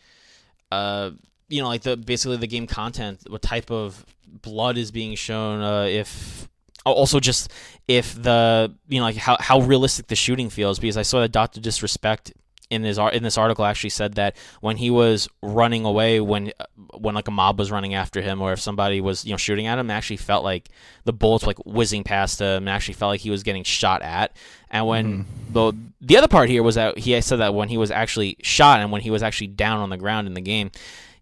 uh, 0.71 1.11
you 1.49 1.63
know, 1.63 1.69
like 1.69 1.83
the 1.83 1.97
basically 1.97 2.37
the 2.37 2.47
game 2.47 2.67
content, 2.67 3.21
what 3.29 3.43
type 3.43 3.71
of 3.71 4.05
blood 4.43 4.77
is 4.77 4.91
being 4.91 5.15
shown, 5.15 5.61
uh, 5.61 5.85
if 5.85 6.49
also 6.85 7.21
just 7.21 7.51
if 7.89 8.21
the 8.21 8.73
you 8.89 8.99
know 8.99 9.05
like 9.05 9.17
how 9.17 9.37
how 9.41 9.61
realistic 9.61 10.07
the 10.09 10.17
shooting 10.17 10.51
feels. 10.51 10.79
Because 10.79 10.97
I 10.97 11.03
saw 11.03 11.21
that 11.21 11.33
Doctor 11.33 11.61
Disrespect 11.61 12.33
in 12.71 12.83
his 12.83 12.99
in 12.99 13.23
this 13.23 13.39
article 13.39 13.65
actually 13.65 13.91
said 13.91 14.15
that 14.15 14.37
when 14.61 14.77
he 14.77 14.91
was 14.91 15.29
running 15.43 15.85
away 15.85 16.21
when 16.21 16.53
uh, 16.59 16.65
when 16.99 17.15
like 17.15 17.29
a 17.29 17.31
mob 17.31 17.59
was 17.59 17.71
running 17.71 17.95
after 17.95 18.21
him 18.21 18.43
or 18.43 18.53
if 18.53 18.61
somebody 18.61 19.01
was 19.01 19.25
you 19.25 19.31
know 19.31 19.37
shooting 19.37 19.67
at 19.67 19.79
him 19.79 19.91
it 19.91 19.95
actually 19.95 20.17
felt 20.17 20.43
like 20.43 20.69
the 21.05 21.13
bullets 21.13 21.45
were, 21.45 21.51
like 21.51 21.59
whizzing 21.65 22.03
past 22.03 22.41
him 22.41 22.65
and 22.65 22.69
actually 22.69 22.95
felt 22.95 23.11
like 23.11 23.21
he 23.21 23.31
was 23.31 23.43
getting 23.43 23.63
shot 23.63 24.03
at. 24.03 24.37
And 24.71 24.87
when 24.87 25.27
the 25.51 25.73
the 26.01 26.17
other 26.17 26.29
part 26.29 26.49
here 26.49 26.63
was 26.63 26.75
that 26.75 26.99
he 26.99 27.19
said 27.21 27.37
that 27.37 27.55
when 27.55 27.69
he 27.69 27.79
was 27.79 27.91
actually 27.91 28.37
shot 28.43 28.81
and 28.81 28.91
when 28.91 29.01
he 29.01 29.11
was 29.11 29.23
actually 29.23 29.49
down 29.49 29.79
on 29.79 29.91
the 29.91 29.97
ground 29.97 30.27
in 30.27 30.35
the 30.35 30.41
game 30.41 30.71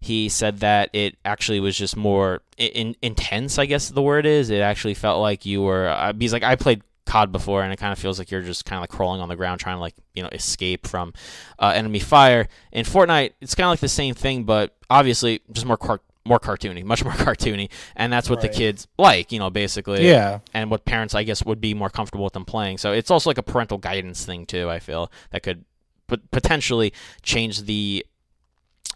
he 0.01 0.29
said 0.29 0.59
that 0.59 0.89
it 0.93 1.17
actually 1.25 1.59
was 1.59 1.75
just 1.75 1.95
more 1.95 2.41
in, 2.57 2.95
intense 3.01 3.57
i 3.57 3.65
guess 3.65 3.89
the 3.89 4.01
word 4.01 4.25
is. 4.25 4.49
It 4.49 4.59
actually 4.59 4.95
felt 4.95 5.21
like 5.21 5.45
you 5.45 5.61
were 5.61 5.87
uh, 5.87 6.13
because 6.13 6.33
like 6.33 6.43
i 6.43 6.55
played 6.55 6.81
COD 7.05 7.31
before, 7.31 7.63
and 7.63 7.71
it 7.71 7.77
kind 7.77 7.91
of 7.93 7.99
feels 7.99 8.17
like 8.19 8.31
you're 8.31 8.41
just 8.41 8.65
kind 8.65 8.77
of 8.77 8.81
like 8.81 8.89
crawling 8.89 9.21
on 9.21 9.29
the 9.29 9.35
ground, 9.35 9.59
trying 9.59 9.75
to 9.75 9.79
like 9.79 9.95
you 10.13 10.23
know 10.23 10.29
escape 10.31 10.87
from 10.87 11.13
uh, 11.59 11.71
enemy 11.75 11.99
fire. 11.99 12.47
In 12.71 12.85
Fortnite, 12.85 13.33
it's 13.41 13.55
kind 13.55 13.65
of 13.65 13.71
like 13.71 13.79
the 13.79 13.87
same 13.87 14.13
thing, 14.15 14.43
but 14.43 14.75
obviously 14.89 15.41
just 15.51 15.65
more 15.65 15.77
car- 15.77 16.01
more 16.25 16.39
cartoony, 16.39 16.83
much 16.83 17.03
more 17.03 17.13
cartoony, 17.25 17.69
and 17.95 18.11
that's 18.11 18.29
what 18.29 18.41
Right. 18.41 18.51
the 18.51 18.57
kids 18.57 18.87
like, 18.97 19.31
you 19.31 19.37
know, 19.39 19.49
basically. 19.51 20.07
yeah, 20.07 20.39
And 20.55 20.71
what 20.71 20.83
parents, 20.85 21.13
I 21.13 21.21
guess, 21.23 21.45
would 21.45 21.61
be 21.61 21.73
more 21.75 21.89
comfortable 21.91 22.23
with 22.23 22.33
them 22.33 22.45
playing. 22.45 22.79
So 22.79 22.91
it's 22.93 23.11
also 23.11 23.29
like 23.29 23.37
a 23.37 23.43
parental 23.43 23.77
guidance 23.77 24.25
thing 24.25 24.45
too. 24.47 24.67
I 24.69 24.79
feel 24.79 25.11
that 25.29 25.43
could 25.43 25.65
pot- 26.07 26.31
potentially 26.31 26.93
change 27.21 27.63
the 27.63 28.03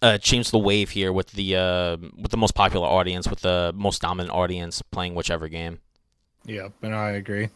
uh, 0.02 0.18
change 0.18 0.50
the 0.52 0.58
wave 0.58 0.92
here 0.92 1.12
with 1.12 1.32
the 1.34 1.56
uh, 1.56 1.98
with 2.18 2.32
the 2.32 2.38
most 2.38 2.56
popular 2.56 2.88
audience, 2.88 3.28
with 3.30 3.42
the 3.42 3.72
most 3.76 4.02
dominant 4.02 4.34
audience 4.34 4.82
playing 4.92 5.14
whichever 5.14 5.48
game. 5.50 5.80
Yeah, 6.46 6.70
and 6.82 6.96
I 6.96 7.12
agree. 7.12 7.50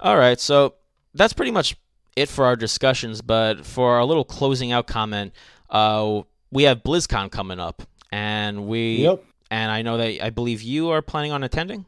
All 0.00 0.16
right, 0.16 0.38
so 0.38 0.74
that's 1.14 1.32
pretty 1.32 1.50
much 1.50 1.76
it 2.16 2.28
for 2.28 2.44
our 2.44 2.56
discussions. 2.56 3.22
But 3.22 3.64
for 3.64 3.94
our 3.96 4.04
little 4.04 4.24
closing 4.24 4.72
out 4.72 4.86
comment, 4.86 5.32
uh, 5.70 6.22
we 6.50 6.64
have 6.64 6.82
BlizzCon 6.82 7.30
coming 7.30 7.58
up, 7.60 7.82
and 8.12 8.66
we 8.66 8.96
Yep. 8.98 9.24
and 9.50 9.70
I 9.70 9.82
know 9.82 9.96
that 9.96 10.24
I 10.24 10.30
believe 10.30 10.62
you 10.62 10.90
are 10.90 11.02
planning 11.02 11.32
on 11.32 11.42
attending. 11.42 11.86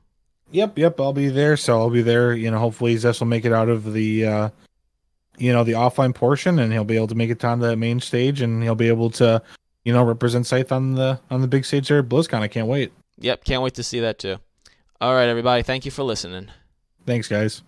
Yep, 0.50 0.78
yep, 0.78 0.98
I'll 1.00 1.12
be 1.12 1.28
there. 1.28 1.56
So 1.58 1.78
I'll 1.78 1.90
be 1.90 2.00
there. 2.02 2.32
You 2.32 2.50
know, 2.50 2.58
hopefully 2.58 2.94
Zess 2.96 3.20
will 3.20 3.26
make 3.26 3.44
it 3.44 3.52
out 3.52 3.68
of 3.68 3.92
the, 3.92 4.24
uh, 4.24 4.48
you 5.36 5.52
know, 5.52 5.62
the 5.62 5.72
offline 5.72 6.14
portion, 6.14 6.58
and 6.58 6.72
he'll 6.72 6.84
be 6.84 6.96
able 6.96 7.06
to 7.08 7.14
make 7.14 7.28
it 7.30 7.44
on 7.44 7.60
the 7.60 7.76
main 7.76 8.00
stage, 8.00 8.40
and 8.40 8.62
he'll 8.62 8.74
be 8.74 8.88
able 8.88 9.10
to, 9.10 9.42
you 9.84 9.92
know, 9.92 10.02
represent 10.02 10.46
Scythe 10.46 10.72
on 10.72 10.94
the 10.94 11.20
on 11.30 11.42
the 11.42 11.48
big 11.48 11.66
stage 11.66 11.88
there 11.88 11.98
at 11.98 12.08
BlizzCon. 12.08 12.40
I 12.40 12.48
can't 12.48 12.66
wait. 12.66 12.92
Yep, 13.18 13.44
can't 13.44 13.62
wait 13.62 13.74
to 13.74 13.82
see 13.82 14.00
that 14.00 14.18
too. 14.18 14.36
All 15.00 15.14
right, 15.14 15.28
everybody, 15.28 15.62
thank 15.62 15.84
you 15.84 15.90
for 15.90 16.02
listening. 16.02 16.48
Thanks, 17.04 17.28
guys. 17.28 17.62